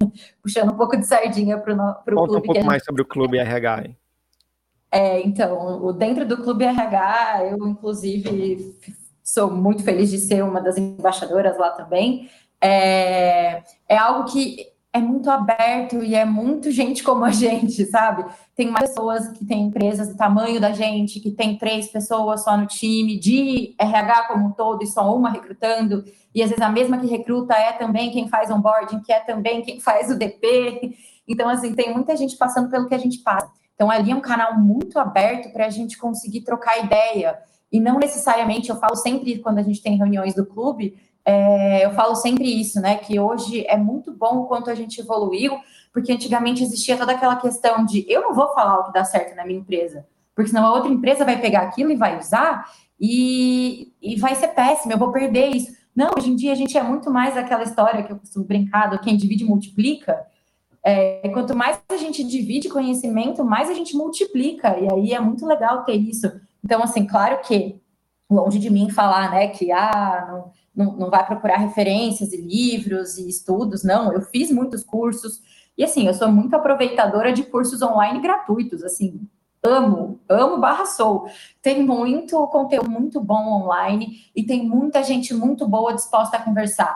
Puxando 0.42 0.72
um 0.72 0.76
pouco 0.76 0.96
de 0.96 1.06
sardinha 1.06 1.58
para 1.58 1.74
o 1.74 1.76
clube. 1.76 2.16
Conta 2.16 2.38
um 2.38 2.42
pouco 2.42 2.64
mais 2.64 2.82
sobre 2.82 3.02
o 3.02 3.04
clube 3.04 3.38
RH. 3.38 3.82
Hein? 3.84 3.96
É, 4.90 5.20
então, 5.20 5.92
dentro 5.92 6.26
do 6.26 6.38
clube 6.38 6.64
RH, 6.64 7.50
eu, 7.50 7.68
inclusive, 7.68 8.74
sou 9.32 9.50
muito 9.50 9.82
feliz 9.82 10.10
de 10.10 10.18
ser 10.18 10.42
uma 10.42 10.60
das 10.60 10.76
embaixadoras 10.76 11.56
lá 11.58 11.70
também. 11.70 12.28
É, 12.60 13.62
é 13.88 13.96
algo 13.96 14.30
que 14.30 14.66
é 14.92 14.98
muito 14.98 15.30
aberto 15.30 16.02
e 16.02 16.14
é 16.14 16.24
muito 16.24 16.70
gente 16.72 17.02
como 17.02 17.24
a 17.24 17.30
gente, 17.30 17.84
sabe? 17.86 18.24
Tem 18.56 18.68
mais 18.70 18.90
pessoas 18.90 19.28
que 19.28 19.44
têm 19.44 19.66
empresas 19.66 20.08
do 20.08 20.16
tamanho 20.16 20.60
da 20.60 20.72
gente, 20.72 21.20
que 21.20 21.30
tem 21.30 21.56
três 21.56 21.88
pessoas 21.88 22.42
só 22.42 22.56
no 22.56 22.66
time, 22.66 23.18
de 23.18 23.74
RH 23.78 24.24
como 24.24 24.48
um 24.48 24.52
todo 24.52 24.82
e 24.82 24.86
só 24.86 25.14
uma 25.14 25.30
recrutando, 25.30 26.04
e 26.34 26.42
às 26.42 26.50
vezes 26.50 26.62
a 26.62 26.68
mesma 26.68 26.98
que 26.98 27.06
recruta 27.06 27.54
é 27.54 27.72
também 27.72 28.10
quem 28.10 28.28
faz 28.28 28.50
onboarding, 28.50 29.00
que 29.00 29.12
é 29.12 29.20
também 29.20 29.62
quem 29.62 29.80
faz 29.80 30.10
o 30.10 30.18
DP. 30.18 30.96
Então, 31.26 31.48
assim, 31.48 31.74
tem 31.74 31.92
muita 31.92 32.16
gente 32.16 32.36
passando 32.36 32.68
pelo 32.68 32.88
que 32.88 32.94
a 32.94 32.98
gente 32.98 33.18
passa. 33.18 33.50
Então, 33.74 33.90
ali 33.90 34.10
é 34.10 34.14
um 34.14 34.20
canal 34.20 34.58
muito 34.58 34.98
aberto 34.98 35.52
para 35.52 35.66
a 35.66 35.70
gente 35.70 35.96
conseguir 35.96 36.42
trocar 36.42 36.84
ideia. 36.84 37.38
E 37.72 37.78
não 37.78 37.98
necessariamente, 37.98 38.70
eu 38.70 38.76
falo 38.76 38.96
sempre 38.96 39.38
quando 39.38 39.58
a 39.58 39.62
gente 39.62 39.82
tem 39.82 39.96
reuniões 39.96 40.34
do 40.34 40.44
clube, 40.44 40.96
é, 41.24 41.84
eu 41.84 41.90
falo 41.92 42.14
sempre 42.14 42.44
isso, 42.44 42.80
né? 42.80 42.96
Que 42.96 43.20
hoje 43.20 43.64
é 43.68 43.76
muito 43.76 44.12
bom 44.12 44.38
o 44.38 44.46
quanto 44.46 44.70
a 44.70 44.74
gente 44.74 45.00
evoluiu, 45.00 45.58
porque 45.92 46.12
antigamente 46.12 46.62
existia 46.62 46.96
toda 46.96 47.12
aquela 47.12 47.36
questão 47.36 47.84
de 47.84 48.04
eu 48.08 48.22
não 48.22 48.34
vou 48.34 48.52
falar 48.52 48.78
o 48.78 48.84
que 48.84 48.92
dá 48.92 49.04
certo 49.04 49.36
na 49.36 49.44
minha 49.44 49.60
empresa, 49.60 50.06
porque 50.34 50.50
senão 50.50 50.66
a 50.66 50.74
outra 50.74 50.90
empresa 50.90 51.24
vai 51.24 51.40
pegar 51.40 51.60
aquilo 51.60 51.90
e 51.90 51.96
vai 51.96 52.18
usar 52.18 52.64
e, 52.98 53.92
e 54.00 54.16
vai 54.16 54.34
ser 54.34 54.48
péssimo, 54.48 54.92
eu 54.92 54.98
vou 54.98 55.12
perder 55.12 55.54
isso. 55.54 55.72
Não, 55.94 56.10
hoje 56.16 56.30
em 56.30 56.36
dia 56.36 56.52
a 56.52 56.56
gente 56.56 56.76
é 56.76 56.82
muito 56.82 57.10
mais 57.10 57.36
aquela 57.36 57.62
história 57.62 58.02
que 58.02 58.12
eu 58.12 58.16
costumo 58.16 58.44
brincar 58.44 58.88
do 58.88 58.98
quem 59.00 59.16
divide 59.16 59.44
multiplica. 59.44 60.24
É, 60.82 61.28
quanto 61.32 61.54
mais 61.54 61.78
a 61.90 61.96
gente 61.96 62.24
divide 62.24 62.68
conhecimento, 62.68 63.44
mais 63.44 63.68
a 63.68 63.74
gente 63.74 63.94
multiplica, 63.94 64.78
e 64.78 64.90
aí 64.90 65.12
é 65.12 65.20
muito 65.20 65.44
legal 65.44 65.84
ter 65.84 65.96
isso. 65.96 66.30
Então, 66.64 66.82
assim, 66.82 67.06
claro 67.06 67.40
que 67.42 67.80
longe 68.30 68.58
de 68.58 68.70
mim 68.70 68.90
falar, 68.90 69.30
né, 69.30 69.48
que 69.48 69.72
ah, 69.72 70.26
não, 70.74 70.86
não, 70.86 70.96
não 70.96 71.10
vai 71.10 71.26
procurar 71.26 71.56
referências 71.56 72.32
e 72.32 72.40
livros 72.40 73.18
e 73.18 73.28
estudos, 73.28 73.82
não. 73.82 74.12
Eu 74.12 74.22
fiz 74.22 74.50
muitos 74.50 74.84
cursos 74.84 75.42
e 75.76 75.84
assim, 75.84 76.06
eu 76.06 76.14
sou 76.14 76.30
muito 76.30 76.54
aproveitadora 76.54 77.32
de 77.32 77.42
cursos 77.42 77.80
online 77.82 78.20
gratuitos, 78.20 78.84
assim, 78.84 79.26
amo, 79.62 80.20
amo 80.28 80.58
barra 80.58 80.86
sou. 80.86 81.26
Tem 81.62 81.82
muito 81.82 82.46
conteúdo 82.48 82.90
muito 82.90 83.20
bom 83.20 83.62
online 83.62 84.30
e 84.34 84.42
tem 84.42 84.66
muita 84.68 85.02
gente 85.02 85.34
muito 85.34 85.66
boa 85.66 85.94
disposta 85.94 86.36
a 86.36 86.42
conversar. 86.42 86.94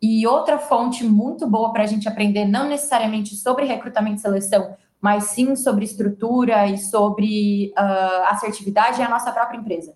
E 0.00 0.26
outra 0.26 0.58
fonte 0.58 1.04
muito 1.04 1.46
boa 1.46 1.72
para 1.72 1.84
a 1.84 1.86
gente 1.86 2.08
aprender, 2.08 2.44
não 2.44 2.68
necessariamente 2.68 3.36
sobre 3.36 3.66
recrutamento 3.66 4.16
e 4.16 4.20
seleção, 4.20 4.74
mas 5.02 5.24
sim 5.24 5.56
sobre 5.56 5.84
estrutura 5.84 6.68
e 6.68 6.78
sobre 6.78 7.74
uh, 7.76 8.22
assertividade, 8.28 9.02
é 9.02 9.04
a 9.04 9.10
nossa 9.10 9.32
própria 9.32 9.58
empresa. 9.58 9.92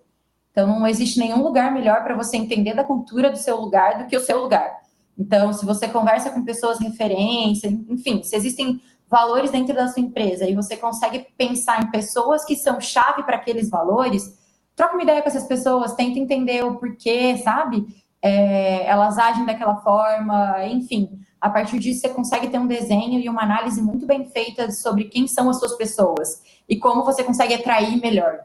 Então, 0.50 0.66
não 0.66 0.86
existe 0.86 1.20
nenhum 1.20 1.44
lugar 1.44 1.72
melhor 1.72 2.02
para 2.02 2.16
você 2.16 2.36
entender 2.36 2.74
da 2.74 2.82
cultura 2.82 3.30
do 3.30 3.38
seu 3.38 3.56
lugar 3.60 3.98
do 3.98 4.06
que 4.06 4.16
o 4.16 4.20
seu 4.20 4.42
lugar. 4.42 4.80
Então, 5.16 5.52
se 5.52 5.64
você 5.64 5.86
conversa 5.86 6.30
com 6.30 6.44
pessoas 6.44 6.80
referência, 6.80 7.68
enfim, 7.88 8.22
se 8.24 8.34
existem 8.34 8.82
valores 9.08 9.52
dentro 9.52 9.74
da 9.74 9.86
sua 9.86 10.02
empresa 10.02 10.44
e 10.44 10.56
você 10.56 10.76
consegue 10.76 11.26
pensar 11.38 11.84
em 11.84 11.90
pessoas 11.90 12.44
que 12.44 12.56
são 12.56 12.80
chave 12.80 13.22
para 13.22 13.36
aqueles 13.36 13.70
valores, 13.70 14.36
troca 14.74 14.94
uma 14.94 15.04
ideia 15.04 15.22
com 15.22 15.28
essas 15.28 15.44
pessoas, 15.44 15.94
tenta 15.94 16.18
entender 16.18 16.64
o 16.64 16.76
porquê, 16.76 17.36
sabe? 17.38 17.86
É, 18.26 18.86
elas 18.86 19.18
agem 19.18 19.46
daquela 19.46 19.76
forma, 19.76 20.64
enfim. 20.66 21.20
A 21.40 21.48
partir 21.48 21.78
disso, 21.78 22.00
você 22.00 22.08
consegue 22.08 22.48
ter 22.48 22.58
um 22.58 22.66
desenho 22.66 23.20
e 23.20 23.28
uma 23.28 23.42
análise 23.42 23.80
muito 23.80 24.04
bem 24.04 24.24
feita 24.24 24.70
sobre 24.72 25.04
quem 25.04 25.28
são 25.28 25.48
as 25.48 25.58
suas 25.58 25.76
pessoas 25.76 26.42
e 26.68 26.76
como 26.76 27.04
você 27.04 27.22
consegue 27.22 27.54
atrair 27.54 28.00
melhor. 28.00 28.40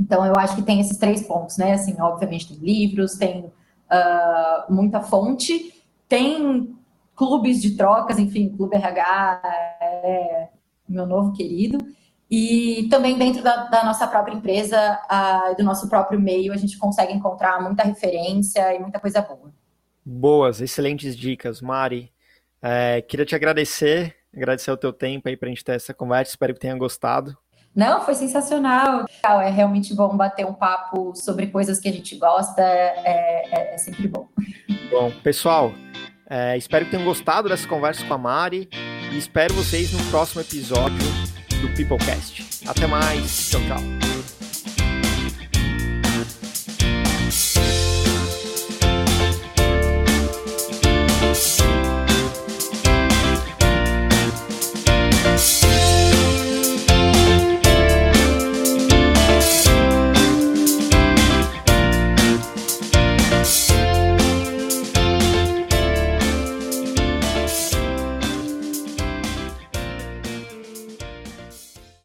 Então, 0.00 0.24
eu 0.24 0.32
acho 0.38 0.56
que 0.56 0.62
tem 0.62 0.80
esses 0.80 0.96
três 0.96 1.26
pontos, 1.26 1.58
né? 1.58 1.74
Assim, 1.74 2.00
obviamente, 2.00 2.48
tem 2.48 2.56
livros, 2.56 3.16
tem 3.16 3.44
uh, 3.44 4.72
muita 4.72 5.00
fonte, 5.00 5.74
tem 6.08 6.74
clubes 7.14 7.60
de 7.60 7.76
trocas, 7.76 8.18
enfim, 8.18 8.48
Clube 8.48 8.76
RH 8.76 9.42
é 9.80 10.48
meu 10.88 11.06
novo 11.06 11.32
querido. 11.32 11.78
E 12.34 12.88
também 12.88 13.18
dentro 13.18 13.42
da, 13.42 13.66
da 13.66 13.84
nossa 13.84 14.06
própria 14.06 14.32
empresa, 14.32 14.98
uh, 15.04 15.54
do 15.54 15.62
nosso 15.62 15.86
próprio 15.86 16.18
meio, 16.18 16.50
a 16.50 16.56
gente 16.56 16.78
consegue 16.78 17.12
encontrar 17.12 17.60
muita 17.60 17.82
referência 17.82 18.74
e 18.74 18.78
muita 18.78 18.98
coisa 18.98 19.20
boa. 19.20 19.52
Boas, 20.02 20.62
excelentes 20.62 21.14
dicas, 21.14 21.60
Mari. 21.60 22.10
É, 22.62 23.02
queria 23.02 23.26
te 23.26 23.34
agradecer, 23.34 24.16
agradecer 24.34 24.70
o 24.70 24.78
teu 24.78 24.94
tempo 24.94 25.28
aí 25.28 25.36
para 25.36 25.46
a 25.46 25.50
gente 25.50 25.62
ter 25.62 25.72
essa 25.72 25.92
conversa, 25.92 26.30
espero 26.30 26.54
que 26.54 26.60
tenha 26.60 26.74
gostado. 26.74 27.36
Não, 27.76 28.00
foi 28.00 28.14
sensacional. 28.14 29.04
É 29.22 29.50
realmente 29.50 29.94
bom 29.94 30.16
bater 30.16 30.46
um 30.46 30.54
papo 30.54 31.14
sobre 31.14 31.48
coisas 31.48 31.78
que 31.78 31.88
a 31.90 31.92
gente 31.92 32.16
gosta, 32.16 32.62
é, 32.62 33.74
é, 33.74 33.74
é 33.74 33.76
sempre 33.76 34.08
bom. 34.08 34.26
Bom, 34.90 35.12
pessoal, 35.22 35.70
é, 36.30 36.56
espero 36.56 36.86
que 36.86 36.92
tenham 36.92 37.04
gostado 37.04 37.50
dessa 37.50 37.68
conversa 37.68 38.06
com 38.06 38.14
a 38.14 38.18
Mari 38.18 38.70
e 39.12 39.18
espero 39.18 39.52
vocês 39.52 39.92
no 39.92 40.02
próximo 40.10 40.40
episódio 40.40 41.21
do 41.62 41.68
Peoplecast. 41.68 42.42
Até 42.66 42.86
mais, 42.86 43.50
tchau, 43.50 43.60
tchau. 43.60 44.11